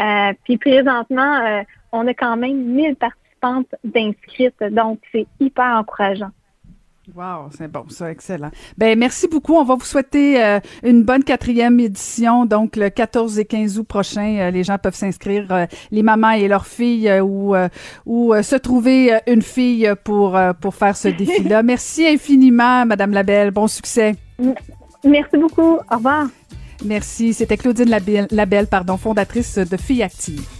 [0.00, 6.30] Euh, puis présentement, euh, on a quand même 1000 participantes d'inscrites, donc c'est hyper encourageant.
[7.14, 8.50] Wow, c'est bon, ça, excellent.
[8.78, 9.54] Ben merci beaucoup.
[9.54, 12.46] On va vous souhaiter euh, une bonne quatrième édition.
[12.46, 16.30] Donc le 14 et 15 août prochain, euh, les gens peuvent s'inscrire, euh, les mamans
[16.30, 17.54] et leurs filles, ou
[18.06, 21.62] ou se trouver une fille pour pour faire ce défi-là.
[21.64, 23.50] merci infiniment, Madame Labelle.
[23.50, 24.14] Bon succès.
[25.04, 25.78] Merci beaucoup.
[25.90, 26.28] Au revoir.
[26.84, 27.34] Merci.
[27.34, 30.59] C'était Claudine Labelle, Labelle, pardon, fondatrice de Filles Actives.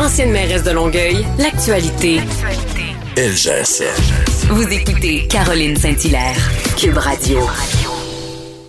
[0.00, 2.20] Ancienne mairesse de Longueuil, l'actualité.
[3.18, 4.48] LGSN.
[4.48, 6.38] Vous écoutez Caroline Saint-Hilaire,
[6.78, 7.40] Cube Radio.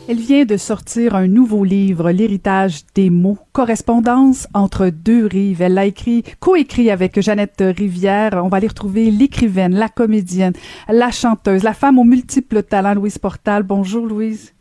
[0.09, 5.61] Elle vient de sortir un nouveau livre, L'héritage des mots, correspondance entre deux rives.
[5.61, 8.31] Elle l'a écrit, coécrit avec Jeannette Rivière.
[8.43, 10.53] On va aller retrouver l'écrivaine, la comédienne,
[10.89, 13.63] la chanteuse, la femme aux multiples talents, Louise Portal.
[13.63, 14.53] Bonjour, Louise.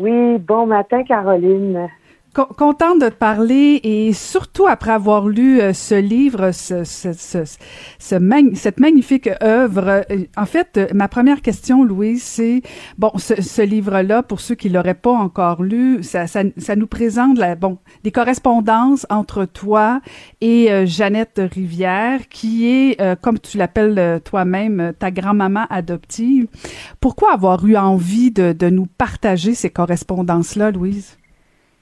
[0.00, 1.88] Oui, bon matin, Caroline.
[2.32, 7.38] Contente de te parler et surtout après avoir lu euh, ce livre, ce, ce, ce,
[7.98, 10.04] cette magnifique œuvre.
[10.08, 12.62] Euh, en fait, euh, ma première question, Louise, c'est
[12.98, 17.36] bon, ce, livre-là, pour ceux qui l'auraient pas encore lu, ça, ça, ça, nous présente
[17.36, 20.00] la, bon des correspondances entre toi
[20.40, 26.46] et Jeannette Rivière, qui est, comme tu l'appelles toi-même, ta grand-maman adoptive.
[27.00, 31.16] Pourquoi avoir eu envie de, de nous partager ces correspondances-là, Louise?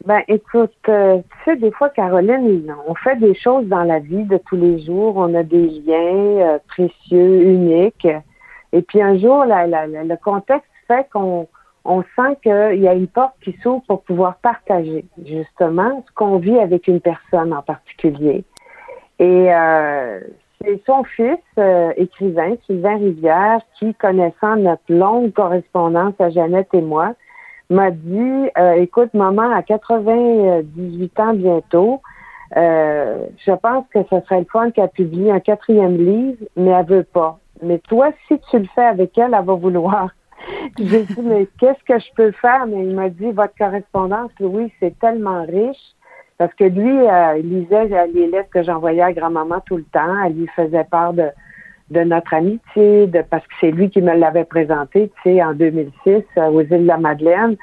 [0.09, 4.25] Ben, écoute, euh, tu sais, des fois, Caroline, on fait des choses dans la vie
[4.25, 5.19] de tous les jours.
[5.19, 8.09] On a des liens euh, précieux, uniques.
[8.73, 11.47] Et puis un jour, la, le contexte fait qu'on
[11.85, 16.39] on sent qu'il y a une porte qui s'ouvre pour pouvoir partager justement ce qu'on
[16.39, 18.45] vit avec une personne en particulier.
[19.19, 20.21] Et euh,
[20.63, 26.81] c'est son fils, euh, écrivain, Sylvain Rivière, qui, connaissant notre longue correspondance à Jeannette et
[26.81, 27.13] moi,
[27.71, 32.01] m'a dit euh, écoute, maman a 98 ans bientôt.
[32.57, 36.87] Euh, je pense que ce serait le fun qu'elle publie un quatrième livre, mais elle
[36.87, 37.39] veut pas.
[37.63, 40.11] Mais toi, si tu le fais avec elle, elle va vouloir.
[40.79, 42.67] J'ai dit, mais qu'est-ce que je peux faire?
[42.67, 45.95] Mais il m'a dit, votre correspondance, Louis, c'est tellement riche.
[46.39, 50.25] Parce que lui, euh, il lisait les lettres que j'envoyais à grand-maman tout le temps.
[50.25, 51.29] Elle lui faisait part de,
[51.91, 55.55] de notre amitié, de, parce que c'est lui qui me l'avait présenté, tu sais, en
[55.55, 57.57] 2006 euh, aux îles de la Madeleine.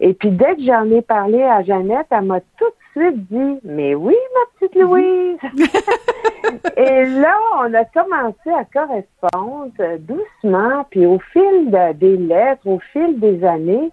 [0.00, 3.60] Et puis dès que j'en ai parlé à Jeannette, elle m'a tout de suite dit
[3.64, 5.38] Mais oui, ma petite Louise.
[6.76, 13.20] Et là, on a commencé à correspondre doucement, puis au fil des lettres, au fil
[13.20, 13.90] des années,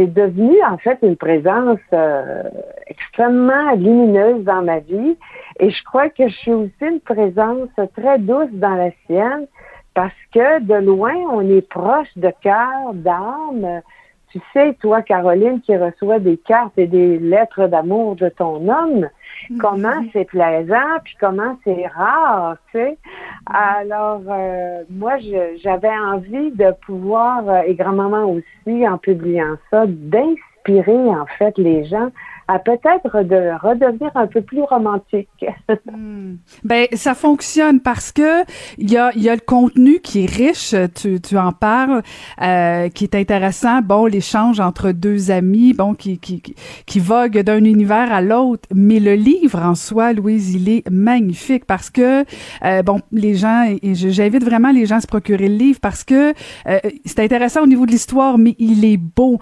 [0.00, 2.42] c'est devenu en fait une présence euh,
[2.86, 5.16] extrêmement lumineuse dans ma vie.
[5.58, 9.46] Et je crois que je suis aussi une présence très douce dans la sienne
[9.92, 13.82] parce que de loin, on est proche de cœur, d'âme.
[14.32, 19.08] Tu sais, toi, Caroline, qui reçoit des cartes et des lettres d'amour de ton homme,
[19.60, 22.98] comment c'est plaisant, puis comment c'est rare, tu sais.
[23.46, 25.18] Alors, euh, moi,
[25.62, 31.84] j'avais envie de pouvoir, euh, et grand-maman aussi, en publiant ça, d'inspirer, en fait, les
[31.84, 32.10] gens
[32.58, 35.28] peut-être de redevenir un peu plus romantiques.
[36.64, 38.42] Ben, ça fonctionne parce que
[38.78, 42.02] il y a, le contenu qui est riche, tu, en parles,
[42.42, 43.80] euh, qui est intéressant.
[43.82, 46.20] Bon, l'échange entre deux amis, bon, qui,
[46.98, 48.68] vogue d'un univers à l'autre.
[48.74, 52.24] Mais le livre en soi, Louise, il est magnifique parce que,
[52.64, 56.04] euh, bon, les gens, et j'invite vraiment les gens à se procurer le livre parce
[56.04, 56.32] que
[56.66, 59.38] euh, c'est intéressant au niveau de l'histoire, mais il est beau.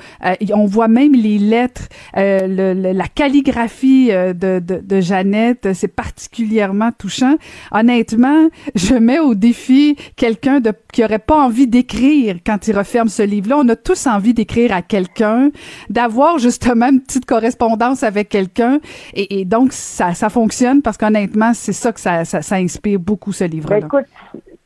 [0.55, 5.95] On voit même les lettres, le- le- la calligraphie euh, de, de, de Jeannette, c'est
[5.95, 7.37] particulièrement touchant.
[7.71, 13.09] Honnêtement, je mets au défi quelqu'un de qui aurait pas envie d'écrire quand il referme
[13.09, 13.57] ce livre-là.
[13.65, 15.51] On a tous envie d'écrire à quelqu'un,
[15.91, 18.79] d'avoir justement une petite correspondance avec quelqu'un,
[19.15, 22.99] et, et donc ça, ça fonctionne parce qu'honnêtement, c'est ça que ça, ça, ça inspire
[22.99, 23.79] beaucoup ce Ben, livre-là.
[23.79, 24.07] écoute,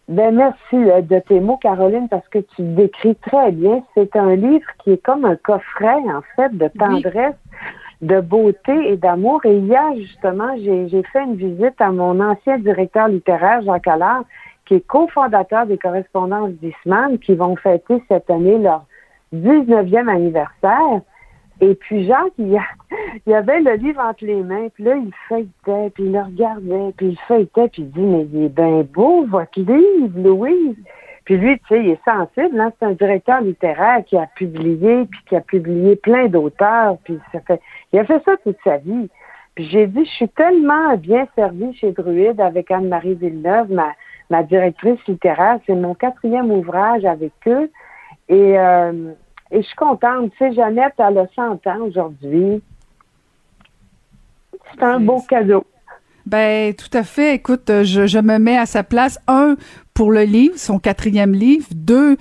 [0.09, 3.83] ben merci euh, de tes mots, Caroline, parce que tu décris très bien.
[3.95, 7.35] C'est un livre qui est comme un coffret, en fait, de tendresse,
[8.03, 9.41] de beauté et d'amour.
[9.45, 14.25] Et hier, justement, j'ai fait une visite à mon ancien directeur littéraire, Jacques Allard,
[14.67, 18.85] qui est cofondateur des correspondances d'Isman, qui vont fêter cette année leur
[19.33, 21.01] 19e anniversaire.
[21.61, 22.63] Et puis Jacques, il, a,
[23.27, 26.93] il avait le livre entre les mains, puis là, il feuilletait, puis il le regardait,
[26.97, 30.77] puis il feuilletait, puis il dit, mais il est bien beau, votre livre, Louise.
[31.25, 32.73] Puis lui, tu sais, il est sensible, hein?
[32.79, 37.39] c'est un directeur littéraire qui a publié, puis qui a publié plein d'auteurs, puis ça
[37.41, 37.61] fait,
[37.93, 39.09] il a fait ça toute sa vie.
[39.55, 43.93] Puis j'ai dit, je suis tellement bien servie chez Druide avec Anne-Marie Villeneuve, ma,
[44.31, 45.59] ma directrice littéraire.
[45.67, 47.71] C'est mon quatrième ouvrage avec eux.
[48.29, 49.13] Et, euh,
[49.51, 50.33] et je suis contente.
[50.33, 52.63] Tu sais, Jeannette, elle a 100 ans aujourd'hui.
[54.73, 55.65] C'est un beau cadeau.
[56.25, 57.35] Ben, tout à fait.
[57.35, 59.19] Écoute, je, je me mets à sa place.
[59.27, 59.57] Un,
[60.03, 61.65] pour le livre, son quatrième livre.
[61.77, 62.17] Deux,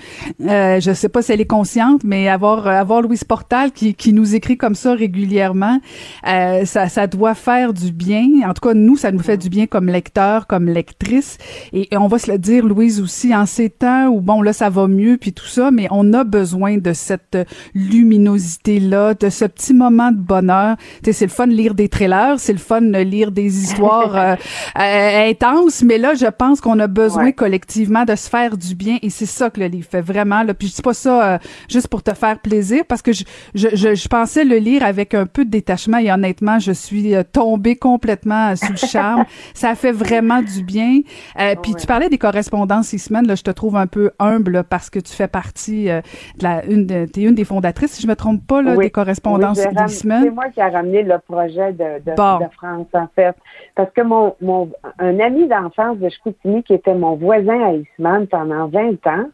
[0.48, 3.96] euh, je sais pas si elle est consciente, mais avoir euh, avoir Louise Portal qui,
[3.96, 5.80] qui nous écrit comme ça régulièrement,
[6.28, 8.28] euh, ça, ça doit faire du bien.
[8.48, 11.40] En tout cas, nous, ça nous fait du bien comme lecteur, comme lectrice.
[11.74, 14.54] Et, et on va se le dire, Louise aussi, en ces temps où bon là
[14.54, 17.36] ça va mieux puis tout ça, mais on a besoin de cette
[17.74, 20.76] luminosité là, de ce petit moment de bonheur.
[20.78, 23.64] Tu sais, c'est le fun de lire des trailers, c'est le fun de lire des
[23.64, 24.36] histoires euh,
[24.78, 27.34] euh, intenses, mais là, je pense qu'on a besoin Ouais.
[27.34, 30.44] collectivement de se faire du bien et c'est ça que le livre fait vraiment.
[30.44, 30.54] Là.
[30.54, 31.38] Puis je dis pas ça euh,
[31.70, 33.24] juste pour te faire plaisir parce que je,
[33.56, 37.16] je, je, je pensais le lire avec un peu de détachement et honnêtement, je suis
[37.16, 39.26] euh, tombée complètement euh, sous le charme.
[39.54, 41.00] ça fait vraiment du bien.
[41.40, 44.64] Euh, Puis tu parlais des correspondances Eastman, là, je te trouve un peu humble là,
[44.64, 46.02] parce que tu fais partie euh,
[46.38, 48.86] de la une de, t'es une des fondatrices, si je me trompe pas, là, Oui.
[48.86, 50.24] des correspondances Oui, ram- d'Eastman.
[50.24, 52.40] C'est moi qui ai ramené le projet de, de, Bon.
[52.40, 53.36] de France, en fait.
[53.76, 58.28] Parce que mon, mon un ami d'enfance de Chicoutimi, qui était mon voisin à Eastman
[58.28, 59.30] pendant 20 ans,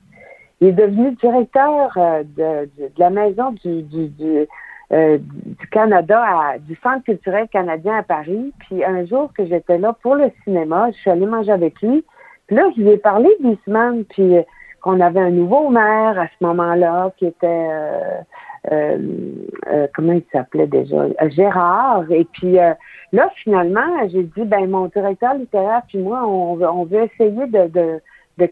[0.60, 7.48] il est devenu directeur euh, de, la maison euh, du Canada, à, du Centre culturel
[7.50, 8.54] canadien à Paris.
[8.60, 12.04] Puis un jour que j'étais là pour le cinéma, je suis allée manger avec lui.
[12.48, 14.42] Puis là, je lui ai parlé d'Eastman, puis euh,
[14.82, 17.70] qu'on avait un nouveau maire à ce moment-là, qui était...
[18.72, 18.98] euh,
[19.72, 20.96] euh, comment il s'appelait déjà?
[20.98, 22.12] Euh, Gérard.
[22.12, 26.86] Et puis là, finalement, j'ai dit, ben mon directeur littéraire puis moi, on, veut- on
[26.86, 28.02] veut essayer de,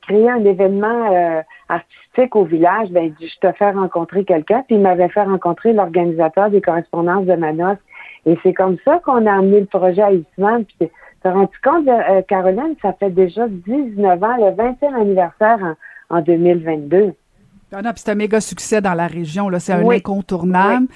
[0.02, 2.90] créer un événement artistique au village.
[2.90, 4.64] Ben, je te fais rencontrer quelqu'un.
[4.68, 7.78] Puis il m'avait fait rencontrer l'organisateur des correspondances de Manos.
[8.26, 10.66] Et c'est comme ça qu'on a amené le projet à Eastman.
[10.66, 10.90] Puis
[11.22, 11.88] t'as rendu compte,
[12.28, 15.76] Caroline, ça fait déjà 19 ans, le 20e anniversaire
[16.10, 17.14] en, en 2022.
[17.78, 19.60] Ah non, puis c'est un méga succès dans la région, là.
[19.60, 19.98] C'est un Oui.
[19.98, 20.88] incontournable.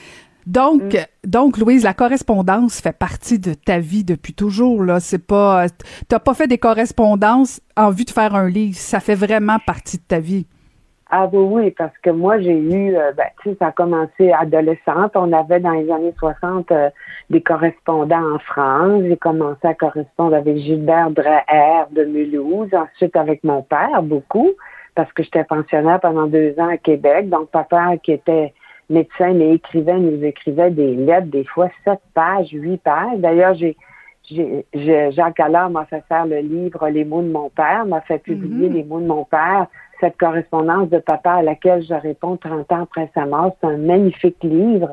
[0.48, 5.02] Donc, donc, Louise, la correspondance fait partie de ta vie depuis toujours, là.
[5.02, 5.66] C'est pas,
[6.08, 8.78] t'as pas fait des correspondances en vue de faire un livre.
[8.78, 10.48] Ça fait vraiment partie de ta vie.
[11.12, 14.32] Ah oui, oui, parce que moi, j'ai eu, euh, ben, tu sais, ça a commencé
[14.32, 15.12] adolescente.
[15.16, 16.90] On avait dans les années 60 euh,
[17.30, 19.02] des correspondants en France.
[19.06, 24.52] J'ai commencé à correspondre avec Gilbert Dreher de Mulhouse, ensuite avec mon père, beaucoup,
[25.00, 27.30] parce que j'étais pensionnaire pendant deux ans à Québec.
[27.30, 28.54] Donc, papa, qui était
[28.90, 33.18] médecin, mais écrivait, nous écrivait des lettres, des fois sept pages, huit pages.
[33.20, 33.78] D'ailleurs, j'ai
[34.30, 34.66] j'ai-
[35.12, 38.68] Jacques Allard m'a fait faire le livre Les mots de mon père, m'a fait publier
[38.68, 39.68] Les mots de mon père,
[40.02, 43.56] cette correspondance de papa à laquelle je réponds 30 ans après sa mort.
[43.62, 44.90] C'est un magnifique livre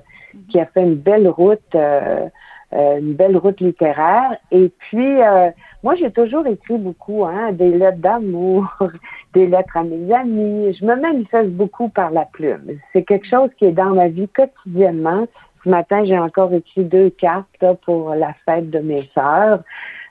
[0.48, 2.28] qui a fait une belle route, euh,
[2.72, 4.36] une belle route littéraire.
[4.50, 5.50] Et puis, euh,
[5.82, 8.66] moi, j'ai toujours écrit beaucoup, hein, des lettres d'amour,
[9.34, 10.74] des lettres à mes amis.
[10.74, 12.78] Je me manifeste beaucoup par la plume.
[12.92, 15.26] C'est quelque chose qui est dans ma vie quotidiennement.
[15.62, 19.62] ce matin, j'ai encore écrit deux cartes pour la fête de mes sœurs.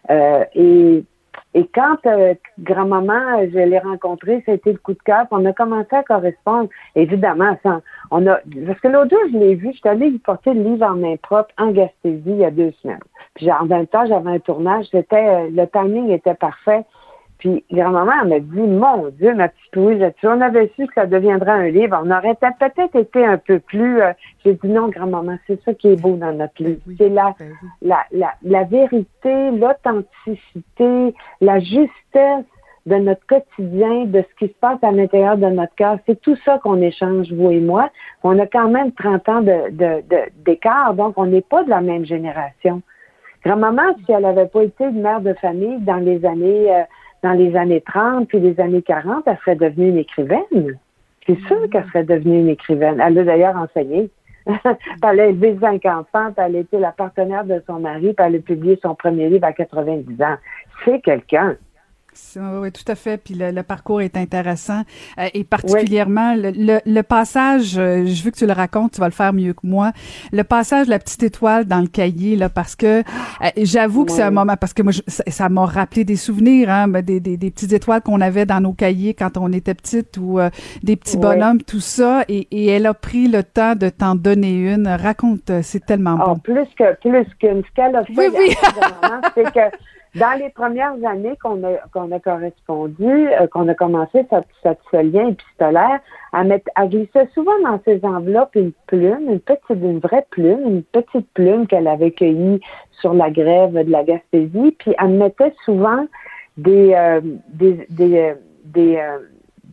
[0.10, 1.04] Euh, et,
[1.56, 5.26] et quand euh, grand-maman, je l'ai rencontrée, c'était le coup de cœur.
[5.32, 6.70] On a commencé à correspondre.
[6.96, 7.82] Évidemment, ça,
[8.12, 8.38] on a
[8.68, 10.96] parce que l'autre jour, je l'ai vu, je suis allée lui porter le livre en
[10.96, 13.00] main propre en Gaspésie il y a deux semaines.
[13.36, 16.84] Puis en même temps, j'avais un tournage, c'était euh, le timing était parfait.
[17.38, 20.94] Puis grand-maman elle m'a dit, mon Dieu, ma petite Louise, si on avait su que
[20.94, 24.02] ça deviendrait un livre, on aurait peut-être été un peu plus.
[24.02, 26.80] euh, J'ai dit non, grand-maman, c'est ça qui est beau dans notre livre.
[26.98, 27.36] c'est la,
[27.82, 32.46] la, la, la vérité, l'authenticité, la justesse
[32.86, 35.98] de notre quotidien, de ce qui se passe à l'intérieur de notre cœur.
[36.06, 37.90] C'est tout ça qu'on échange, vous et moi.
[38.24, 41.70] On a quand même 30 ans de, de, de- d'écart, donc on n'est pas de
[41.70, 42.82] la même génération.
[43.44, 46.84] Grand-maman, si elle n'avait pas été une mère de famille dans les années euh,
[47.24, 50.78] dans les années 30 puis les années 40, elle serait devenue une écrivaine.
[51.26, 53.02] C'est sûr qu'elle serait devenue une écrivaine.
[53.04, 54.10] Elle a d'ailleurs enseigné.
[54.48, 58.26] Elle a élevé cinq enfants, puis elle a été la partenaire de son mari, puis
[58.28, 60.36] elle a publié son premier livre à 90 ans.
[60.84, 61.56] C'est quelqu'un.
[62.38, 63.18] Oui, tout à fait.
[63.18, 64.84] Puis le, le parcours est intéressant.
[65.20, 69.00] Euh, et particulièrement, le, le, le passage, euh, je veux que tu le racontes, tu
[69.02, 69.92] vas le faire mieux que moi.
[70.32, 73.04] Le passage de la petite étoile dans le cahier, là, parce que euh,
[73.58, 74.36] j'avoue que c'est un Oui.
[74.36, 77.52] moment, parce que moi, je- ça m'a rappelé des souvenirs, hein, ben, des, des, des
[77.52, 80.50] petites étoiles qu'on avait dans nos cahiers quand on était petite ou euh,
[80.84, 81.22] des petits Oui.
[81.22, 82.24] bonhommes, tout ça.
[82.30, 84.88] Et, et elle a pris le temps de t'en donner une.
[84.88, 86.36] Raconte, euh, c'est tellement Ah, bon.
[86.40, 87.62] plus que plus qu'une.
[87.64, 88.56] Ce qu'elle a fait, Oui, oui.
[89.36, 89.60] c'est que
[90.16, 95.28] dans les premières années qu'on a, qu'on a correspondu, euh, qu'on a commencé ce lien
[95.28, 96.00] épistolaire,
[96.34, 100.62] elle, met, elle glissait souvent dans ses enveloppes une plume, une petite, une vraie plume,
[100.66, 102.62] une petite plume qu'elle avait cueillie
[103.02, 106.06] sur la grève de la Gaspésie, puis elle mettait souvent
[106.58, 109.18] des, euh, des, des, euh, des, euh,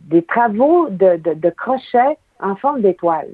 [0.09, 3.29] des travaux de, de, de crochets en forme d'étoile.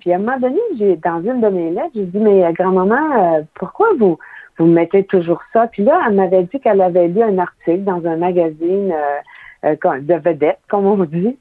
[0.00, 2.52] Puis à un moment donné, j'ai dans une de mes lettres, j'ai dit mais euh,
[2.52, 4.18] grand-maman, euh, pourquoi vous
[4.58, 8.04] vous mettez toujours ça Puis là, elle m'avait dit qu'elle avait lu un article dans
[8.06, 11.36] un magazine euh, euh, de vedette, comme on dit.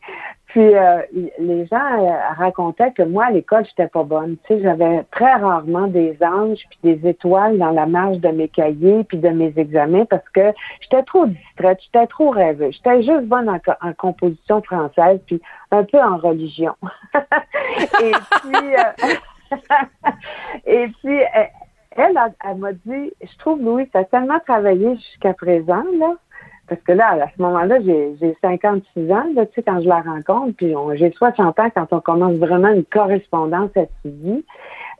[0.51, 1.01] Puis euh,
[1.39, 4.35] les gens euh, racontaient que moi à l'école, j'étais pas bonne.
[4.45, 8.49] Tu sais, j'avais très rarement des anges puis des étoiles dans la marge de mes
[8.49, 10.51] cahiers puis de mes examens parce que
[10.81, 12.75] j'étais trop distraite, j'étais trop rêveuse.
[12.75, 15.41] J'étais juste bonne en, en composition française puis
[15.71, 16.75] un peu en religion.
[18.01, 19.13] Et puis euh,
[20.65, 21.19] et puis
[21.95, 26.15] elle, elle, elle m'a dit, je trouve, Louis, tu as tellement travaillé jusqu'à présent, là,
[26.67, 29.89] parce que là, à ce moment-là, j'ai j'ai 56 ans, là, tu sais, quand je
[29.89, 34.45] la rencontre, puis j'ai 60 ans quand on commence vraiment une correspondance assidue.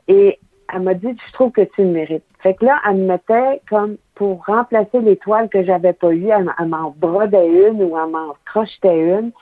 [0.06, 0.38] Et
[0.72, 2.24] elle m'a dit, je trouve que tu le mérites.
[2.42, 6.68] Fait que là, elle me mettait comme pour remplacer l'étoile que j'avais pas eue, elle,
[6.68, 9.32] m'en brodait une ou elle m'en crochetait une.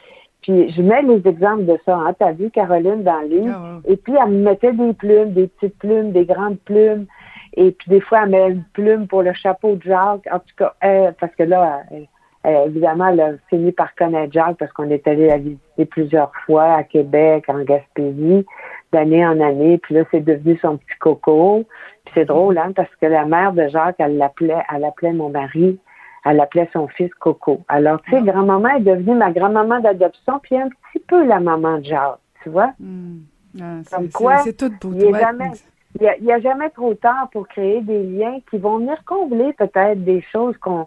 [0.42, 1.96] Puis je mets les exemples de ça.
[1.96, 2.14] Hein.
[2.18, 3.54] T'as vu, Caroline, dans le livre?
[3.56, 7.06] Ah, Et puis, elle me mettait des plumes, des petites plumes, des grandes plumes.
[7.54, 10.26] Et puis, des fois, elle met une plume pour le chapeau de Jacques.
[10.32, 12.06] En tout cas, elle- parce que là, elle-
[12.42, 16.32] elle, évidemment, elle a fini par connaître Jacques parce qu'on est allé la visiter plusieurs
[16.46, 18.46] fois à Québec, en Gaspésie,
[18.92, 19.78] d'année en année.
[19.78, 21.64] Puis là, c'est devenu son petit coco.
[22.04, 25.28] Puis c'est drôle, hein, parce que la mère de Jacques, elle l'appelait, elle appelait mon
[25.28, 25.78] mari,
[26.24, 27.60] elle appelait son fils Coco.
[27.68, 31.78] Alors, tu sais, grand-maman est devenue ma grand-maman d'adoption, puis un petit peu la maman
[31.78, 32.72] de Jacques, tu vois?
[32.80, 33.18] Hmm.
[33.60, 34.92] Ah, c'est- Comme quoi, c'est tout beau.
[34.94, 35.20] il est ouais.
[35.20, 35.50] jamais-
[35.98, 39.52] Il n'y a, a jamais trop tard pour créer des liens qui vont venir combler
[39.54, 40.86] peut-être des choses qu'on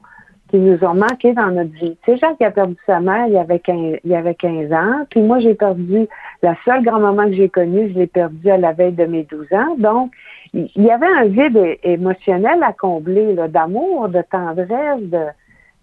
[0.53, 1.97] qui nous ont manqué dans notre vie.
[2.03, 4.71] Tu sais, Jacques a perdu sa mère, il y avait 15, il y avait 15
[4.71, 6.07] ans, puis moi, j'ai perdu
[6.43, 9.51] la seule grand-maman que j'ai connue, je l'ai perdue à la veille de mes 12
[9.51, 9.75] ans.
[9.79, 10.11] Donc,
[10.53, 15.23] il y avait un vide émotionnel à combler, là, d'amour, de tendresse, de...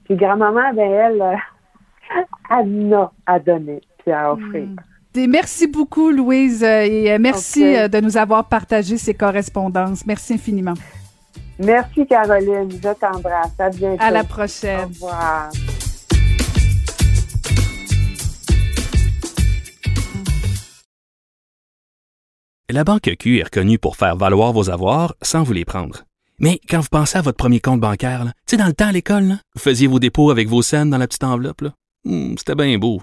[0.04, 2.22] Puis grand-maman, ben, elle, euh,
[2.56, 4.68] elle a à donner, puis à offrir.
[5.16, 10.06] Et merci beaucoup, Louise, euh, et euh, merci euh, de nous avoir partagé ces correspondances.
[10.06, 10.74] Merci infiniment.
[11.58, 12.70] Merci, Caroline.
[12.70, 13.50] Je t'embrasse.
[13.58, 14.02] À bientôt.
[14.02, 14.84] À la Au prochaine.
[14.88, 15.50] revoir.
[22.70, 26.04] La Banque Q est reconnue pour faire valoir vos avoirs sans vous les prendre.
[26.38, 28.92] Mais quand vous pensez à votre premier compte bancaire, tu sais, dans le temps à
[28.92, 31.64] l'école, vous faisiez vos dépôts avec vos scènes dans la petite enveloppe.
[32.04, 33.02] Hmm, C'était bien beau.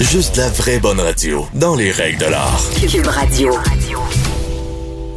[0.00, 2.58] Juste la vraie bonne radio, dans les règles de l'art.
[2.90, 3.52] Cube Radio.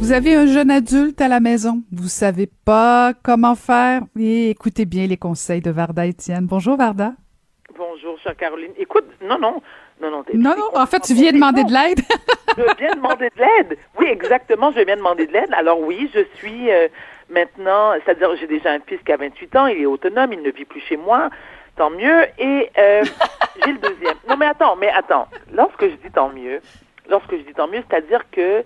[0.00, 4.84] Vous avez un jeune adulte à la maison, vous savez pas comment faire, et écoutez
[4.84, 6.46] bien les conseils de Varda Étienne.
[6.46, 7.12] Bonjour Varda.
[7.76, 8.72] Bonjour, chère Caroline.
[8.78, 9.60] Écoute, non, non,
[10.00, 12.00] non, Non, non, en fait, tu viens demander de l'aide.
[12.56, 13.78] Je viens demander de l'aide.
[13.98, 15.52] Oui, exactement, je viens demander de l'aide.
[15.52, 16.88] Alors oui, je suis euh,
[17.28, 20.50] maintenant, c'est-à-dire j'ai déjà un fils qui a 28 ans, il est autonome, il ne
[20.50, 21.28] vit plus chez moi,
[21.76, 22.26] tant mieux.
[22.38, 23.04] Et euh,
[23.64, 24.16] j'ai le deuxième.
[24.28, 25.28] Non, mais attends, mais attends.
[25.52, 26.60] Lorsque je dis tant mieux,
[27.08, 28.64] lorsque je dis tant mieux, c'est-à-dire que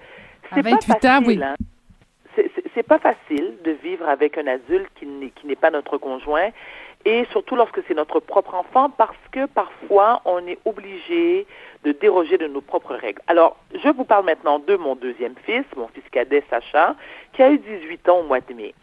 [0.55, 1.41] c'est pas 28 ans, facile, oui.
[1.43, 1.55] hein.
[2.35, 6.49] C'est- pas facile de vivre avec un adulte qui n'est qui n'est pas notre conjoint
[7.05, 11.47] et surtout lorsque c'est notre propre enfant parce que parfois on est obligé
[11.85, 13.21] de déroger de nos propres règles.
[13.27, 16.97] Alors, je vous parle maintenant de mon deuxième fils, mon fils cadet Sacha,
[17.33, 18.75] qui a eu 18 ans au mois de mai.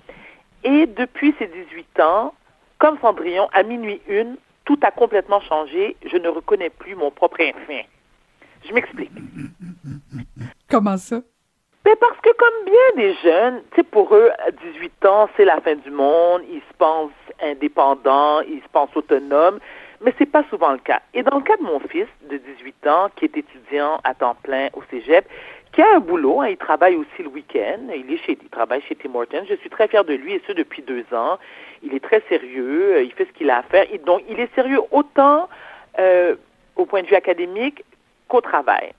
[0.63, 2.33] Et depuis ces 18 ans,
[2.79, 5.95] comme Cendrillon, à minuit une, tout a complètement changé.
[6.05, 7.83] Je ne reconnais plus mon propre enfant.
[8.67, 9.11] Je m'explique.
[10.69, 11.21] Comment ça?
[11.85, 15.45] Mais parce que comme bien des jeunes, tu sais, pour eux, à 18 ans, c'est
[15.45, 17.11] la fin du monde, ils se pensent
[17.41, 19.59] indépendants, ils se pensent autonomes,
[20.01, 21.01] mais c'est pas souvent le cas.
[21.13, 24.35] Et dans le cas de mon fils de 18 ans, qui est étudiant à temps
[24.43, 25.29] plein au cégep,
[25.71, 28.81] qui a un boulot, hein, il travaille aussi le week-end, il est chez, il travaille
[28.81, 31.39] chez Tim Hortons, je suis très fière de lui, et ce depuis deux ans.
[31.83, 34.39] Il est très sérieux, euh, il fait ce qu'il a à faire, et donc il
[34.39, 35.47] est sérieux autant
[35.99, 36.35] euh,
[36.75, 37.83] au point de vue académique
[38.27, 38.93] qu'au travail.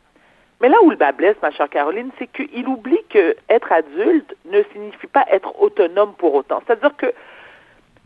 [0.60, 4.34] Mais là où le bas blesse, ma chère Caroline, c'est qu'il oublie que être adulte
[4.46, 6.60] ne signifie pas être autonome pour autant.
[6.66, 7.12] C'est-à-dire que,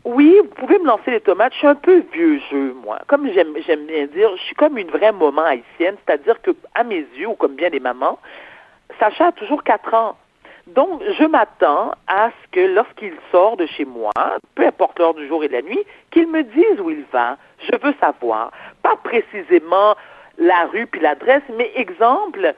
[0.05, 2.99] oui, vous pouvez me lancer les tomates, je suis un peu vieux jeu, moi.
[3.07, 6.83] Comme j'aime j'aime bien dire, je suis comme une vraie maman haïtienne, c'est-à-dire que, à
[6.83, 8.19] mes yeux, ou comme bien des mamans,
[8.99, 10.15] Sacha a toujours quatre ans.
[10.67, 14.11] Donc, je m'attends à ce que lorsqu'il sort de chez moi,
[14.55, 17.37] peu importe l'heure du jour et de la nuit, qu'il me dise où il va.
[17.59, 18.51] Je veux savoir.
[18.81, 19.95] Pas précisément
[20.37, 22.53] la rue puis l'adresse, mais exemple,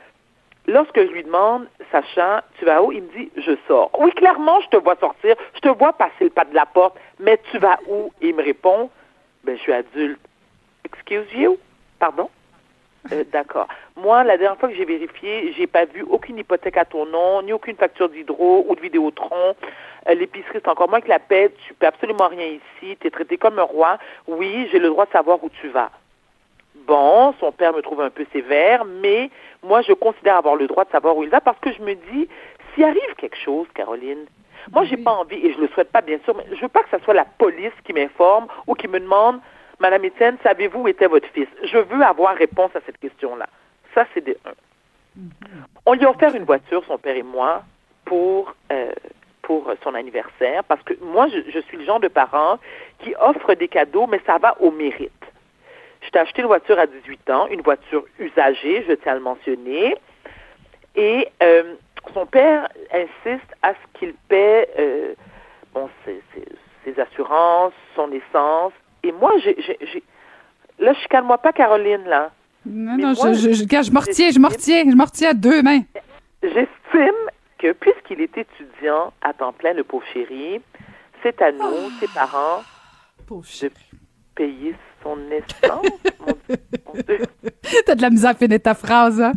[0.68, 2.92] lorsque je lui demande, Sacha, tu vas où?
[2.92, 3.90] Il me dit, je sors.
[4.00, 6.98] Oui, clairement, je te vois sortir, je te vois passer le pas de la porte,
[7.20, 8.12] mais tu vas où?
[8.22, 8.90] Il me répond,
[9.44, 10.20] ben, je suis adulte.
[10.86, 11.58] Excuse you?
[12.00, 12.30] Pardon?
[13.12, 13.68] Euh, D'accord.
[13.96, 17.42] Moi, la dernière fois que j'ai vérifié, j'ai pas vu aucune hypothèque à ton nom,
[17.42, 19.56] ni aucune facture d'hydro ou de Vidéotron.
[20.08, 21.52] Euh, L'épicerie, c'est encore moins que la paix.
[21.68, 22.98] Tu peux absolument rien ici.
[23.00, 23.98] Tu es traité comme un roi.
[24.28, 25.92] Oui, j'ai le droit de savoir où tu vas.
[26.88, 29.30] Bon, son père me trouve un peu sévère, mais
[29.64, 31.96] moi, je considère avoir le droit de savoir où il va parce que je me
[31.96, 32.28] dis,
[32.74, 34.26] s'il arrive quelque chose, Caroline,
[34.72, 36.84] moi, j'ai pas envie, et je le souhaite pas, bien sûr, mais je veux pas
[36.84, 39.40] que ce soit la police qui m'informe ou qui me demande,
[39.80, 41.48] Madame Étienne, savez-vous où était votre fils?
[41.64, 43.48] Je veux avoir réponse à cette question-là.
[43.94, 44.54] Ça, c'est de un.
[45.86, 47.64] On lui a offert une voiture, son père et moi,
[48.06, 48.92] pour, euh,
[49.42, 52.60] pour son anniversaire, parce que moi, je, je suis le genre de parent
[53.00, 55.12] qui offre des cadeaux, mais ça va au mérite.
[56.02, 59.22] Je t'ai acheté une voiture à 18 ans, une voiture usagée, je tiens à le
[59.22, 59.96] mentionner.
[60.96, 61.76] Et euh,
[62.14, 65.14] son père insiste à ce qu'il paie euh,
[65.74, 66.46] bon, ses, ses-
[66.94, 68.74] ses assurances, son essence.
[69.06, 69.56] Et moi, j'ai,
[70.80, 72.32] là, je calme-moi pas, Caroline, là.
[72.66, 75.04] Non, Mais non, moi, je, je, je, je me retiens, je me retiens, je me
[75.04, 75.82] retiens à deux mains.
[76.42, 77.14] J'estime
[77.60, 80.60] que puisqu'il est étudiant à temps plein, le pauvre chéri,
[81.22, 82.64] c'est à nous, ses parents,
[83.30, 83.72] de
[84.34, 85.86] payer son essence.
[86.20, 87.20] mon Dieu.
[87.86, 89.34] T'as de la misère à finir ta phrase, hein?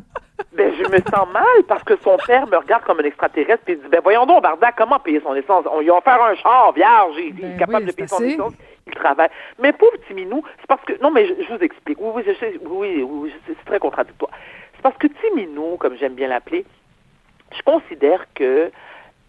[0.52, 3.72] Ben, je me sens mal parce que son père me regarde comme un extraterrestre et
[3.72, 5.64] il dit, ben voyons donc, Barda, comment payer son essence?
[5.70, 8.16] On lui a offert un char vierge, il, est Ben capable oui, de payer son
[8.16, 8.32] assez.
[8.34, 8.52] essence,
[8.86, 9.30] il travaille.
[9.58, 12.22] Mais pauvre petit minou, c'est parce que, non mais je, je vous explique, oui, oui,
[12.26, 14.30] je sais, oui, oui, c'est très contradictoire.
[14.74, 16.64] C'est parce que petit minou, comme j'aime bien l'appeler,
[17.56, 18.70] je considère que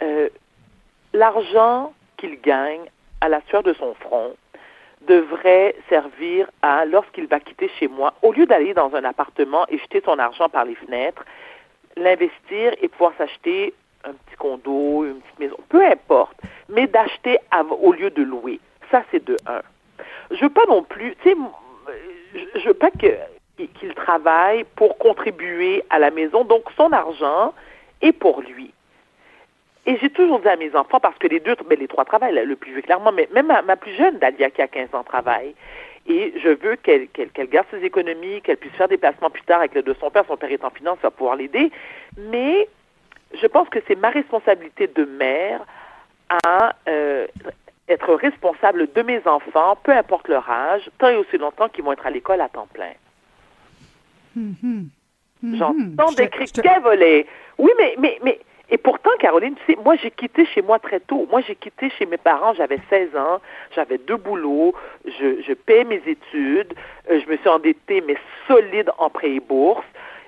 [0.04, 0.30] euh,
[1.14, 2.86] l'argent qu'il gagne
[3.22, 4.36] à la sueur de son front
[5.08, 9.78] devrait servir à, lorsqu'il va quitter chez moi, au lieu d'aller dans un appartement et
[9.78, 11.24] jeter son argent par les fenêtres,
[11.96, 13.74] l'investir et pouvoir s'acheter
[14.04, 16.38] un petit condo, une petite maison, peu importe,
[16.70, 17.38] mais d'acheter
[17.82, 18.60] au lieu de louer.
[18.92, 19.62] Ça, c'est de un.
[20.32, 21.36] Je veux pas non plus, tu sais,
[22.56, 23.18] je veux pas que
[23.68, 27.54] qu'il travaille pour contribuer à la maison, donc son argent
[28.02, 28.72] est pour lui.
[29.86, 32.34] Et j'ai toujours dit à mes enfants, parce que les deux, ben, les trois travaillent,
[32.34, 34.94] là, le plus vieux clairement, mais même ma, ma plus jeune, Dalia, qui a 15
[34.94, 35.56] ans, travaille.
[36.08, 39.44] et je veux qu'elle qu'elle qu'elle garde ses économies, qu'elle puisse faire des placements plus
[39.44, 40.26] tard avec l'aide de son père.
[40.28, 41.72] Son père est en finance, ça va pouvoir l'aider.
[42.18, 42.68] Mais
[43.34, 45.62] je pense que c'est ma responsabilité de mère
[46.46, 47.28] à euh,
[47.88, 51.94] être responsable de mes enfants, peu importe leur âge, tant et aussi longtemps qu'ils vont
[51.94, 52.94] être à l'école à temps plein.
[55.44, 56.52] J'entends des cris.
[57.58, 58.40] Oui, mais, mais, mais,
[58.72, 61.28] et pourtant, Caroline, tu sais, moi, j'ai quitté chez moi très tôt.
[61.32, 63.40] Moi, j'ai quitté chez mes parents, j'avais 16 ans,
[63.76, 64.74] j'avais deux boulots,
[65.06, 66.74] je, je paie mes études,
[67.10, 68.16] euh, je me suis endettée, mais
[68.48, 69.86] solide en prêt et bourse,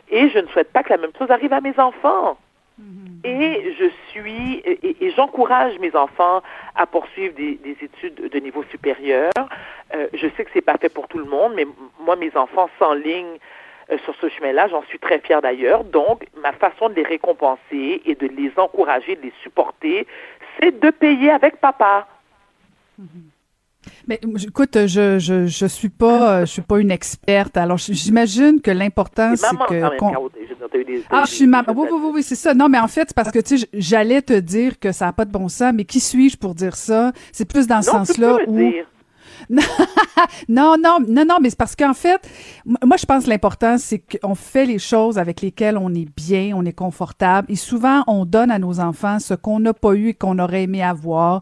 [0.10, 2.38] et je ne souhaite pas que la même chose arrive à mes enfants.
[3.24, 6.42] Et je suis et, et j'encourage mes enfants
[6.74, 9.32] à poursuivre des, des études de niveau supérieur.
[9.94, 11.68] Euh, je sais que c'est pas fait pour tout le monde, mais
[12.00, 13.38] moi mes enfants s'enlignent
[14.06, 14.68] sur ce chemin-là.
[14.70, 15.84] J'en suis très fière d'ailleurs.
[15.84, 20.08] Donc, ma façon de les récompenser et de les encourager, de les supporter,
[20.60, 22.08] c'est de payer avec papa.
[24.08, 27.58] Mais écoute, je je je suis pas euh, je suis pas une experte.
[27.58, 29.82] Alors j'imagine que l'important c'est que
[31.10, 31.74] ah, je suis maman.
[31.76, 32.54] Oui, oui, oui, oui, c'est ça.
[32.54, 35.14] Non, mais en fait, c'est parce que, tu sais, j'allais te dire que ça n'a
[35.14, 37.12] pas de bon sens, mais qui suis-je pour dire ça?
[37.32, 38.58] C'est plus dans ce Non, sens-là où...
[38.58, 38.86] dire.
[40.50, 42.22] Non, non, non, non, mais c'est parce qu'en fait,
[42.66, 46.54] moi, je pense que l'important, c'est qu'on fait les choses avec lesquelles on est bien,
[46.56, 47.52] on est confortable.
[47.52, 50.64] Et souvent, on donne à nos enfants ce qu'on n'a pas eu et qu'on aurait
[50.64, 51.42] aimé avoir.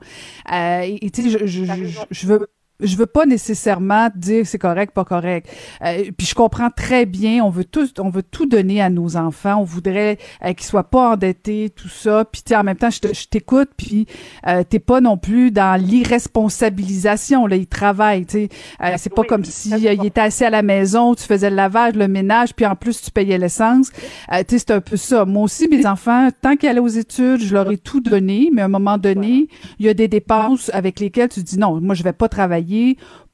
[0.51, 2.47] Euh, et et tu sais, je, je, je, je veux
[2.79, 5.49] je veux pas nécessairement dire c'est correct, pas correct.
[5.83, 9.17] Euh, puis je comprends très bien, on veut tout, on veut tout donner à nos
[9.17, 9.57] enfants.
[9.59, 12.25] On voudrait euh, qu'ils soient pas endettés, tout ça.
[12.25, 14.07] Puis en même temps, je te- je t'écoute, puis
[14.47, 17.47] euh, t'es pas non plus dans l'irresponsabilisation.
[17.47, 18.25] Là, ils travaillent.
[18.25, 18.49] Tu sais,
[18.81, 21.55] Euh, c'est pas comme si euh, il était assis à la maison, tu faisais le
[21.55, 23.91] lavage, le ménage, puis en plus tu payais l'essence.
[24.31, 25.25] Euh, tu sais, c'est un peu ça.
[25.25, 28.49] Moi aussi, mes enfants, tant qu'ils allaient aux études, je leur ai tout donné.
[28.53, 29.47] Mais à un moment donné,
[29.79, 32.68] il y a des dépenses avec lesquelles tu dis non, moi je vais pas travailler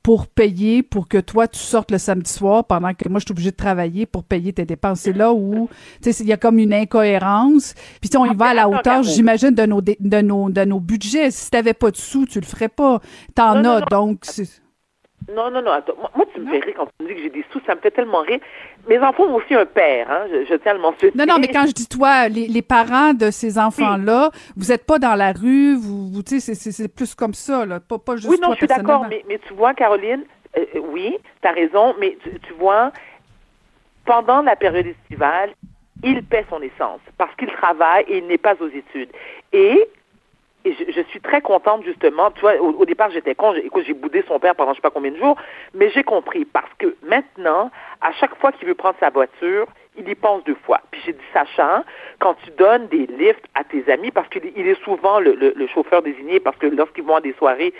[0.05, 3.31] pour payer pour que toi tu sortes le samedi soir pendant que moi je suis
[3.31, 4.99] obligée de travailler pour payer tes dépenses.
[4.99, 5.67] C'est là où
[6.01, 7.73] tu sais il y a comme une incohérence.
[8.01, 11.31] Puis on y va à la hauteur, j'imagine de nos de nos de nos budgets.
[11.31, 13.01] Si t'avais pas de sous, tu le ferais pas.
[13.33, 14.47] T'en as donc c'est
[15.33, 15.95] Non, non, non, attends.
[16.15, 17.79] Moi, tu me fais rire quand tu me dis que j'ai des sous, ça me
[17.79, 18.39] fait tellement rire.
[18.87, 21.13] Mes enfants ont aussi un père, hein, je, je tiens à le mentionner.
[21.15, 24.85] Non, non, mais quand je dis toi, les, les parents de ces enfants-là, vous êtes
[24.85, 28.15] pas dans la rue, vous, vous tu sais, c'est- plus comme ça, là, pas, pas
[28.17, 30.23] juste Oui, non, toi je suis d'accord, mais, mais tu vois, Caroline,
[30.57, 32.91] euh, euh, oui, tu as raison, mais tu, tu vois,
[34.05, 35.51] pendant la période estivale,
[36.03, 39.09] il paie son essence parce qu'il travaille et il n'est pas aux études.
[39.53, 39.87] Et,
[40.65, 44.23] et je, suis très contente, justement, tu vois, au, départ, j'étais con, écoute, j'ai boudé
[44.27, 45.37] son père pendant je sais pas combien de jours,
[45.75, 46.43] mais j'ai compris.
[46.43, 47.69] Parce que maintenant,
[48.01, 49.67] à chaque fois qu'il veut prendre sa voiture,
[49.97, 50.81] il y pense deux fois.
[50.91, 51.83] Puis j'ai dit, Sacha,
[52.19, 55.53] quand tu donnes des lifts à tes amis, parce qu'il il est souvent le, le-
[55.55, 57.73] le chauffeur désigné, parce que lorsqu'ils vont à des soirées,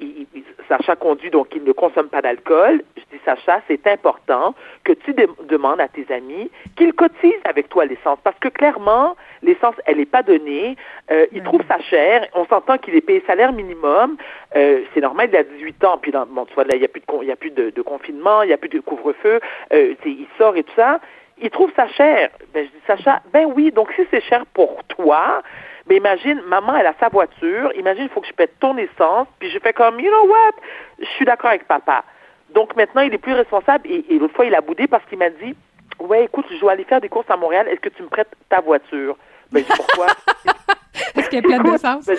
[0.00, 2.82] il- il- Sacha conduit, donc il ne consomme pas d'alcool.
[2.96, 4.54] Je dis, Sacha, c'est important
[4.84, 9.16] que tu de- demandes à tes amis qu'ils cotisent avec toi l'essence, parce que clairement,
[9.42, 10.76] l'essence, elle n'est pas donnée.
[11.10, 12.26] Euh, il trouve ça cher.
[12.34, 14.16] On s'entend qu'il est payé salaire minimum.
[14.56, 15.98] Euh, c'est normal, il a 18 ans.
[15.98, 17.50] Puis, dans, bon, tu vois, là, il n'y a plus de, il y a plus
[17.50, 19.40] de, de confinement, il n'y a plus de couvre-feu.
[19.72, 21.00] Euh, il sort et tout ça.
[21.40, 22.30] Il trouve ça cher.
[22.52, 25.42] Ben, je dis, Sacha, ben oui, donc si c'est cher pour toi,
[25.86, 27.72] ben imagine, maman, elle a sa voiture.
[27.76, 29.26] Imagine, il faut que je pète ton essence.
[29.38, 30.52] Puis je fais comme, you know what?
[30.98, 32.04] Je suis d'accord avec papa.
[32.50, 33.88] Donc maintenant, il est plus responsable.
[33.88, 35.56] Et, et l'autre fois, il a boudé parce qu'il m'a dit,
[35.98, 37.68] ouais, écoute, je dois aller faire des courses à Montréal.
[37.68, 39.16] Est-ce que tu me prêtes ta voiture?
[39.50, 40.06] Ben, je dis, pourquoi?
[41.16, 42.06] Est-ce qu'elle est pleine d'essence?
[42.06, 42.16] Ben,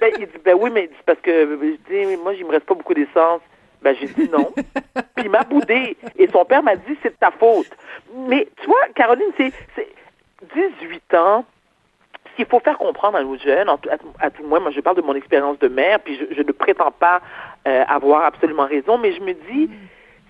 [0.00, 2.66] ben, il dit, ben oui, mais c'est parce que je dis, moi, il me reste
[2.66, 3.40] pas beaucoup d'essence.
[3.82, 4.50] Ben, j'ai dit non.
[5.14, 5.96] Puis il m'a boudé.
[6.16, 7.70] Et son père m'a dit, c'est de ta faute.
[8.28, 9.88] Mais, tu vois, Caroline, c'est c'est
[10.54, 11.44] 18 ans.
[12.30, 13.88] Ce qu'il faut faire comprendre à nos jeunes, à, tout-
[14.20, 16.52] à tout moins, moi je parle de mon expérience de mère, puis je, je ne
[16.52, 17.20] prétends pas
[17.66, 19.68] euh, avoir absolument raison, mais je me dis,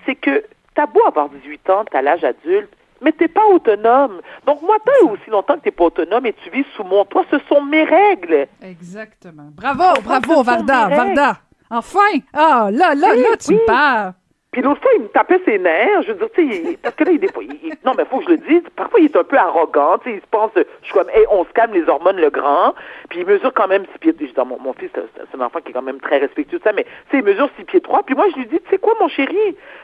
[0.07, 0.45] c'est que
[0.75, 2.71] t'as beau avoir 18 ans, t'as l'âge adulte,
[3.03, 4.21] mais t'es pas autonome.
[4.47, 7.05] Donc moi, tant et aussi longtemps que t'es pas autonome et tu vis sous mon
[7.05, 8.47] toit, ce sont mes règles.
[8.63, 9.49] Exactement.
[9.53, 10.89] Bravo, bravo, Varda.
[10.89, 11.37] Varda.
[11.71, 12.19] Enfin!
[12.33, 13.55] Ah, là, là, Oui, là, tu oui.
[13.61, 14.13] me parles.
[14.53, 16.03] Puis l'autre fois, il me tapait ses nerfs.
[16.03, 18.25] Je veux dire, tu sais, parce que là, il, il- il- non, mais faut que
[18.25, 18.63] je le dise.
[18.75, 19.99] Parfois, il est un peu arrogant.
[19.99, 22.17] Tu sais, il se pense, euh, je suis comme, hey, on se calme les hormones,
[22.17, 22.75] le grand.
[23.09, 24.13] Puis il mesure quand même six pieds.
[24.19, 26.65] Je dis, mon, mon fils, c'est un enfant qui est quand même très respectueux de
[26.65, 28.03] ça, mais tu sais, il mesure six pieds trois.
[28.03, 29.39] Puis moi, je lui dis, tu sais quoi, mon chéri,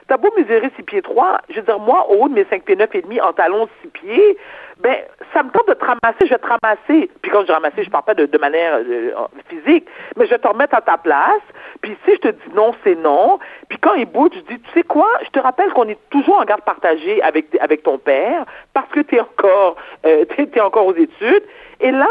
[0.09, 1.39] t'as beau mesurer six pieds trois.
[1.49, 3.68] Je veux dire, moi, au haut de mes cinq pieds neuf et demi, en talons
[3.82, 4.37] six pieds,
[4.79, 4.97] ben,
[5.33, 7.11] ça me tente de te ramasser, je vais te ramasser.
[7.22, 9.12] Puis quand je ramasser, je parle pas de, manière euh,
[9.49, 11.43] physique, mais je vais te remettre à ta place.
[11.81, 13.39] Puis si je te dis non, c'est non.
[13.68, 16.39] Puis quand il bouge, je dis, tu sais quoi, je te rappelle qu'on est toujours
[16.39, 20.87] en garde partagée avec, avec ton père parce que tu es encore, euh, t'es encore
[20.87, 21.45] aux études.
[21.81, 22.09] Et là,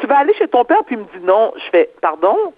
[0.00, 1.52] tu vas aller chez ton père, puis il me dit non.
[1.56, 2.52] Je fais, pardon?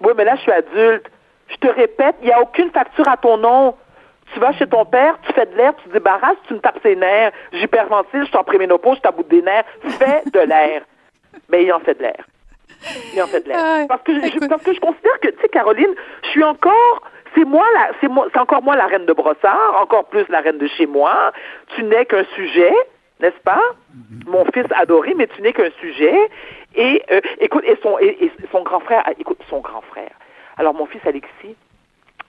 [0.00, 1.06] Oui, mais là, je suis adulte.
[1.48, 3.74] Je te répète, il n'y a aucune facture à ton nom.
[4.34, 6.78] Tu vas chez ton père, tu fais de l'air, tu te débarrasses, tu me tapes
[6.82, 7.32] ses nerfs.
[7.52, 9.64] J'hyperventile, je suis en préménopause, je t'aboute des nerfs.
[9.98, 10.82] Fais de l'air.
[11.48, 12.24] Mais il en fait de l'air.
[13.14, 13.58] Il en fait de l'air.
[13.58, 14.48] Ouais, Parce que je, écoute.
[14.48, 17.02] parce que je considère que, tu sais, Caroline, je suis encore,
[17.34, 20.40] c'est moi la, c'est moi, c'est encore moi la reine de Brossard, encore plus la
[20.40, 21.32] reine de chez moi.
[21.76, 22.72] Tu n'es qu'un sujet,
[23.20, 23.62] n'est-ce pas?
[24.26, 26.16] Mon fils adoré, mais tu n'es qu'un sujet.
[26.74, 30.10] Et, euh, écoute, et son, et, et son grand frère, ah, écoute, son grand frère.
[30.56, 31.56] Alors, mon fils Alexis,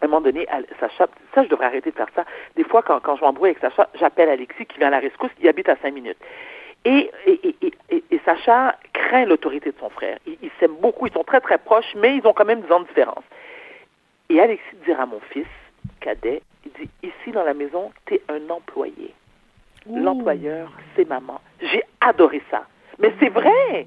[0.05, 2.23] à un moment donné, à- Sacha, ça, je devrais arrêter de faire ça.
[2.55, 5.31] Des fois, quand, quand je m'embrouille avec Sacha, j'appelle Alexis qui vient à la rescousse,
[5.41, 6.17] il habite à cinq minutes.
[6.85, 10.17] Et, et, et, et- et, et Sacha craint l'autorité de son frère.
[10.27, 12.79] Ils s'aiment beaucoup, ils sont très très proches, mais ils ont quand même 10 ans
[12.81, 13.23] de différence.
[14.29, 15.45] Et Alexis dira à mon fils,
[15.99, 19.13] cadet, il dit, ici dans la maison, tu es un employé.
[19.91, 21.39] L'employeur, c'est maman.
[21.61, 22.65] J'ai adoré ça.
[22.99, 23.85] Mais c'est vrai.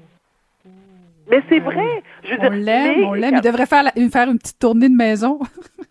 [1.29, 2.01] Mais c'est vrai.
[2.23, 3.35] Je veux On l'aime, on l'aime.
[3.35, 5.39] Il devrait faire, la- faire une petite tournée de maison.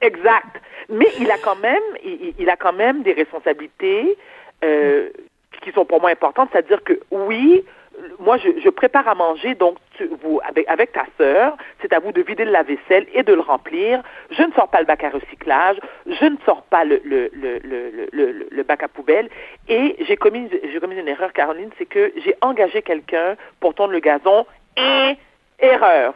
[0.00, 0.60] Exact.
[0.88, 1.82] Mais il a quand même,
[2.38, 4.16] il, a quand même des responsabilités
[4.64, 5.10] euh,
[5.62, 6.48] qui sont pour moi importantes.
[6.52, 7.64] C'est-à-dire que oui,
[8.18, 12.00] moi je, je prépare à manger, donc tu, vous avec, avec ta sœur, c'est à
[12.00, 14.02] vous de vider le lave-vaisselle et de le remplir.
[14.30, 17.58] Je ne sors pas le bac à recyclage, je ne sors pas le, le, le,
[18.12, 19.28] le- le bac à poubelle.
[19.68, 23.92] Et j'ai commis, j'ai commis une erreur, Caroline, c'est que j'ai engagé quelqu'un pour tondre
[23.92, 24.46] le gazon.
[24.76, 25.16] Et
[25.60, 26.14] erreur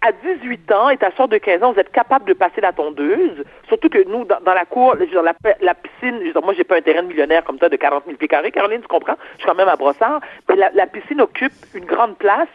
[0.00, 2.72] à 18 ans et ta soeur de 15 ans, vous êtes capable de passer la
[2.72, 3.44] tondeuse.
[3.66, 6.64] Surtout que nous, dans, dans la cour, dire, la, la piscine, je dire, moi, j'ai
[6.64, 8.52] pas un terrain de millionnaire comme ça de 40 000 pieds carrés.
[8.52, 9.16] Caroline, tu comprends?
[9.34, 10.20] Je suis quand même à Brossard.
[10.48, 12.48] Mais la, la piscine occupe une grande place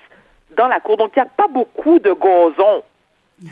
[0.56, 0.98] dans la cour.
[0.98, 2.84] Donc, il n'y a pas beaucoup de gazon.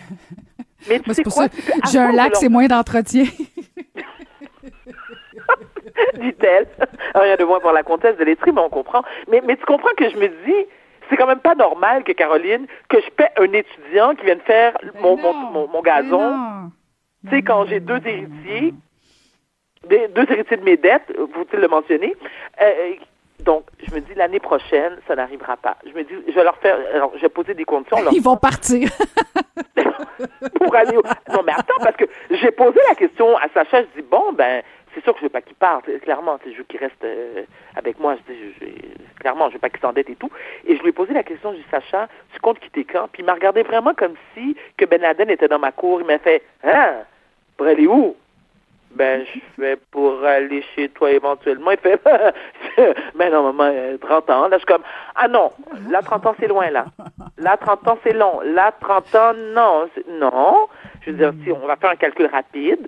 [0.89, 1.45] Mais tu sais c'est pour quoi?
[1.91, 3.25] j'ai un lac, leur- c'est moins d'entretien.
[6.19, 6.67] dit-elle.
[7.15, 9.03] Rien de moins pour la comtesse de Lettré, mais on comprend.
[9.27, 10.65] Mais, mais tu comprends que je me dis,
[11.11, 14.75] c'est quand même pas normal que Caroline, que je paie un étudiant qui vienne faire
[15.01, 16.71] mon, mon, mon, mon gazon.
[17.25, 18.73] Tu sais, quand j'ai deux héritiers,
[19.87, 22.15] des- deux héritiers de mes dettes, faut-il le mentionner,
[22.61, 22.93] euh,
[23.43, 25.75] donc, je me dis, l'année prochaine, ça n'arrivera pas.
[25.85, 28.01] Je me dis, je vais leur faire, alors, je vais poser des conditions.
[28.01, 28.89] leur- Ils vont partir.
[30.59, 31.01] pour aller au...
[31.31, 34.61] Non, mais attends, parce que j'ai posé la question à Sacha, je dis, bon, ben,
[34.93, 37.43] c'est sûr que je veux pas qu'il parte, clairement, je veux qu'il reste euh,
[37.75, 40.29] avec moi, je je- je- clairement, je veux pas qu'il s'endette et tout.
[40.65, 43.07] Et je lui ai posé la question, je dis, Sacha, tu comptes quitter quand?
[43.11, 46.07] Puis il m'a regardé vraiment comme si que Ben Laden était dans ma cour, il
[46.07, 46.95] m'a fait, hein,
[47.57, 48.15] pour aller où?
[48.93, 51.71] Ben, je fais pour aller chez toi éventuellement.
[51.71, 52.01] Il fait,
[53.15, 54.41] ben non, maman, euh, 30 ans.
[54.49, 54.83] Là, je suis comme,
[55.15, 55.53] ah non,
[55.89, 56.85] là, 30 ans, c'est loin, là.
[57.37, 58.41] Là, 30 ans, c'est long.
[58.43, 59.87] Là, 30 ans, non.
[60.09, 60.67] Non.
[61.05, 62.85] Je veux dire, si on va faire un calcul rapide,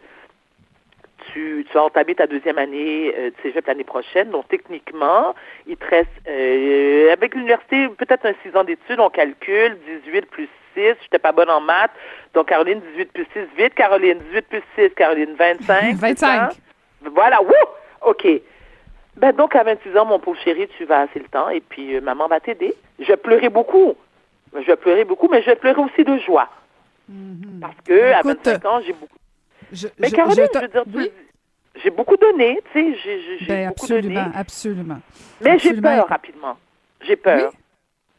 [1.34, 4.30] tu, tu vas entamer ta deuxième année euh, de cégep l'année prochaine.
[4.30, 5.36] Donc, techniquement,
[5.68, 10.46] il te reste, euh, avec l'université, peut-être un 6 ans d'études, on calcule 18 plus
[10.46, 10.50] 6.
[10.76, 11.92] Je n'étais pas bonne en maths.
[12.34, 13.74] Donc, Caroline, 18 plus 6, vite.
[13.74, 15.66] Caroline, 18 plus 6, Caroline, 25.
[15.82, 16.16] c'est 25.
[16.16, 16.50] ça?
[17.14, 17.52] Voilà, wouh!
[18.06, 18.28] OK.
[19.18, 21.96] Ben donc, à 26 ans, mon pauvre chéri, tu vas assez le temps et puis
[21.96, 22.74] euh, maman va t'aider.
[23.00, 23.96] Je vais pleurer beaucoup.
[24.56, 26.50] Je vais pleurer beaucoup, mais je vais pleurer aussi de joie.
[27.62, 29.16] Parce que à Écoute, 25 ans, j'ai beaucoup...
[29.74, 31.12] Je, Mais je- Caroline, je veux dire, oui?
[31.84, 33.00] j'ai beaucoup donné, tu sais,
[33.40, 34.18] j'ai Ben, beaucoup donné.
[34.18, 35.00] absolument, absolument.
[35.42, 36.58] Mais j'ai peur rapidement.
[37.02, 37.52] J'ai peur.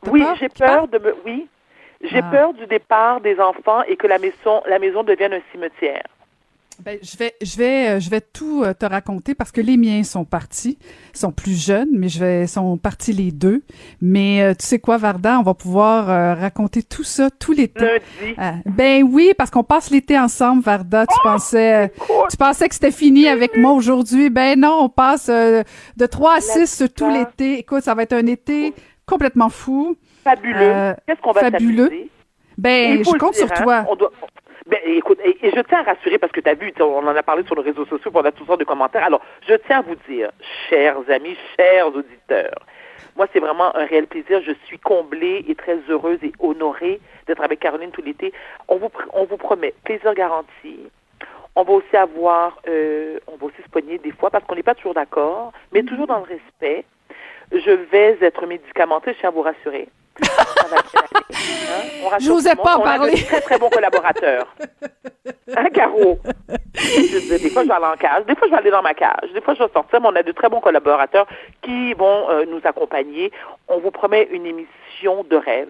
[0.08, 1.14] Oui, j'ai peur de me.
[1.24, 1.48] Oui,
[2.02, 2.30] j'ai Ah.
[2.30, 6.02] peur du départ des enfants et que la maison, la maison devienne un cimetière.
[6.82, 9.76] Ben, je vais, je vais, euh, je vais tout euh, te raconter parce que les
[9.76, 10.78] miens sont partis,
[11.12, 13.62] sont plus jeunes, mais je vais, sont partis les deux.
[14.00, 17.86] Mais euh, tu sais quoi, Varda, on va pouvoir euh, raconter tout ça tout l'été.
[18.38, 21.06] Ah, ben oui, parce qu'on passe l'été ensemble, Varda.
[21.06, 21.88] Tu pensais, euh,
[22.30, 24.28] tu pensais que c'était fini avec moi aujourd'hui?
[24.30, 25.62] Ben non, on passe euh,
[25.96, 27.58] de 3 à 6 tout l'été.
[27.58, 28.74] Écoute, ça va être un été
[29.06, 29.96] complètement fou.
[30.24, 30.56] Fabuleux.
[30.60, 31.90] Euh, Qu'est-ce qu'on va fabuleux.
[32.56, 33.62] Ben, je compte dire, sur hein.
[33.62, 33.86] toi.
[33.90, 34.12] On doit-
[34.66, 37.14] Ben, écoute, et, et je tiens à rassurer parce que tu as vu, on en
[37.14, 39.04] a parlé sur les réseaux sociaux, on a toutes sortes de commentaires.
[39.04, 40.30] Alors, je tiens à vous dire,
[40.70, 42.64] chers amis, chers auditeurs,
[43.16, 44.40] moi, c'est vraiment un réel plaisir.
[44.42, 48.32] Je suis comblée et très heureuse et honorée d'être avec Caroline tout l'été.
[48.68, 50.80] On vous, on vous promet plaisir garanti.
[51.56, 54.64] On va aussi avoir, euh, on va aussi se pogner des fois parce qu'on n'est
[54.64, 56.84] pas toujours d'accord, mais toujours dans le respect.
[57.52, 59.88] Je vais être médicamentée, je tiens à vous rassurer.
[60.22, 61.82] Ça va hein.
[62.04, 62.64] On rassure J'osais tout le monde.
[62.64, 63.12] pas en On a parler.
[63.12, 64.54] de très, très bons collaborateurs.
[65.56, 66.18] Hein, Caro?
[66.76, 68.24] Je des fois, je vais aller en cage.
[68.26, 69.32] Des fois, je vais aller dans ma cage.
[69.32, 71.26] Des fois, je vais sortir, mais on a de très bons collaborateurs
[71.62, 73.32] qui vont euh, nous accompagner.
[73.68, 75.68] On vous promet une émission de rêve.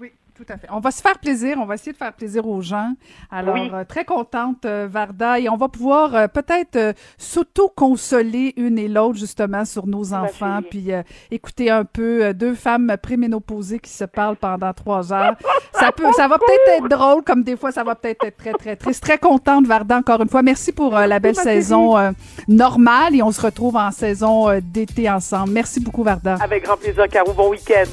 [0.00, 0.12] Oui.
[0.36, 0.66] Tout à fait.
[0.72, 1.58] On va se faire plaisir.
[1.60, 2.94] On va essayer de faire plaisir aux gens.
[3.30, 3.70] Alors, Oui.
[3.72, 5.38] euh, très contente, euh, Varda.
[5.38, 10.58] Et on va pouvoir euh, peut-être s'auto-consoler une et l'autre, justement, sur nos enfants.
[10.68, 15.36] Puis euh, écouter un peu deux femmes préménopausées qui se parlent pendant trois heures.
[15.72, 18.52] ça, peut, ça va peut-être être drôle, comme des fois, ça va peut-être être très,
[18.54, 19.02] très triste.
[19.04, 20.42] Très contente, Varda, encore une fois.
[20.42, 22.10] Merci pour la belle saison euh,
[22.48, 23.14] normale.
[23.14, 25.52] Et on se retrouve en saison d'été ensemble.
[25.52, 26.38] Merci beaucoup, Varda.
[26.42, 27.32] Avec grand plaisir, Caro.
[27.32, 27.84] Bon week-end.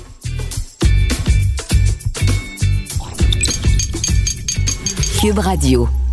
[5.21, 6.10] Cube Radio.